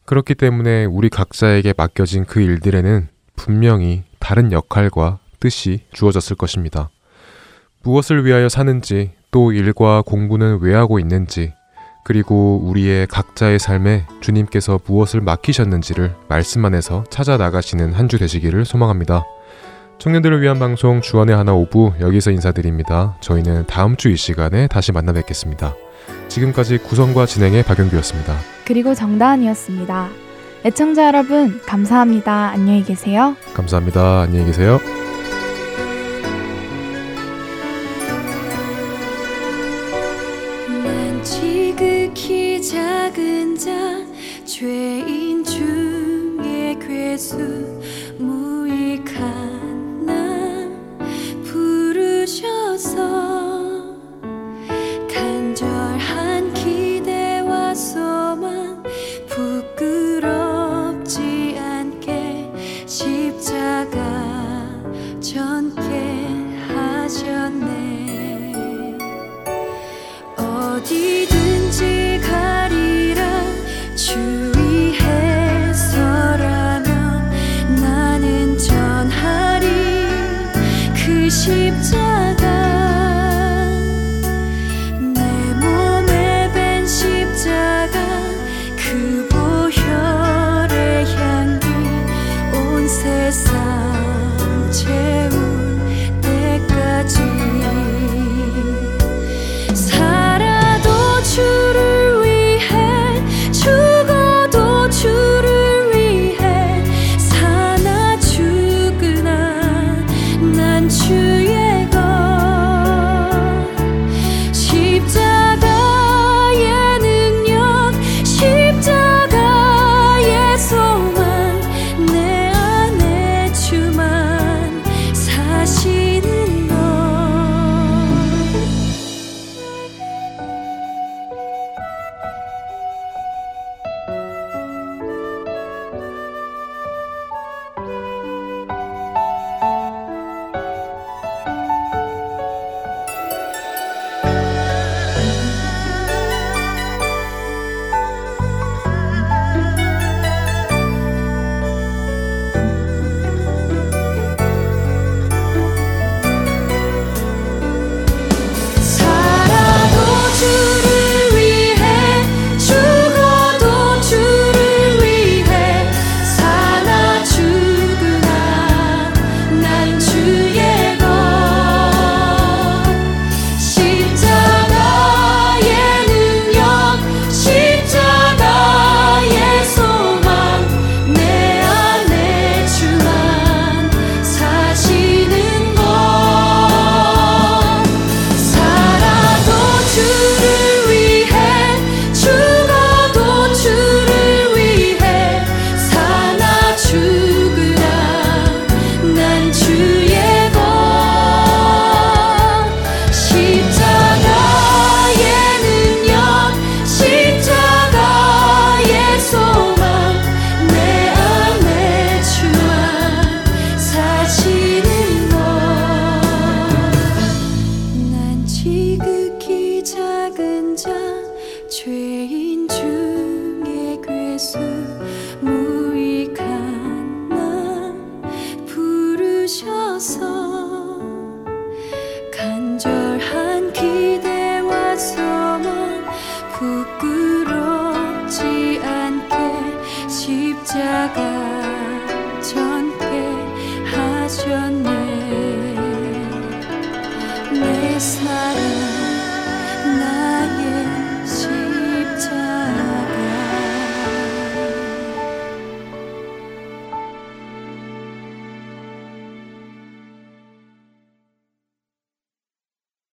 그렇기 0.05 0.35
때문에 0.35 0.85
우리 0.85 1.09
각자에게 1.09 1.75
맡겨진 1.77 2.25
그 2.25 2.41
일들에는 2.41 3.09
분명히 3.37 4.05
다른 4.19 4.53
역할과 4.53 5.19
뜻이 5.41 5.81
주어졌을 5.93 6.37
것입니다. 6.37 6.91
무엇을 7.85 8.25
위하여 8.25 8.49
사는지 8.49 9.11
또 9.31 9.53
일과 9.53 10.03
공부는 10.03 10.59
왜 10.61 10.75
하고 10.75 10.99
있는지 10.99 11.53
그리고 12.05 12.61
우리의 12.65 13.07
각자의 13.07 13.59
삶에 13.59 14.05
주님께서 14.21 14.79
무엇을 14.87 15.21
맡기셨는지를 15.23 16.15
말씀 16.29 16.65
안에서 16.65 17.05
찾아 17.11 17.37
나가시는 17.37 17.93
한 17.95 18.09
주 18.09 18.19
되시기를 18.19 18.65
소망합니다. 18.65 19.23
청년들을 19.99 20.43
위한 20.43 20.59
방송 20.59 21.01
주안의 21.01 21.35
하나 21.35 21.55
오부 21.55 21.93
여기서 22.01 22.31
인사드립니다. 22.33 23.17
저희는 23.21 23.67
다음 23.67 23.97
주 23.97 24.11
이 24.11 24.17
시간에 24.17 24.67
다시 24.67 24.93
만나 24.93 25.13
뵙겠습니다. 25.13 25.75
지금까지 26.29 26.79
구성과 26.79 27.27
진행의 27.27 27.63
박영규였습니다. 27.63 28.37
그리고 28.67 28.95
정다은이었습니다. 28.95 30.09
애청자 30.67 31.07
여러분, 31.07 31.61
감사합니다. 31.67 32.51
안녕히 32.51 32.83
계세요. 32.85 33.37
감사합니다. 33.55 34.23
안녕히 34.23 34.47
계세요. 34.47 34.79
작은 42.71 43.59
자 43.59 43.71
죄인 44.47 45.45
중에 45.45 46.79
괴수 46.81 47.37
무익한 48.19 50.07
나 50.07 50.15
부르셔서 51.45 52.97
간절한 55.13 56.55
기대와 56.55 57.75
소망 57.75 58.83
부끄럽지 59.29 60.39
않게 61.59 62.51
십자가 62.87 64.24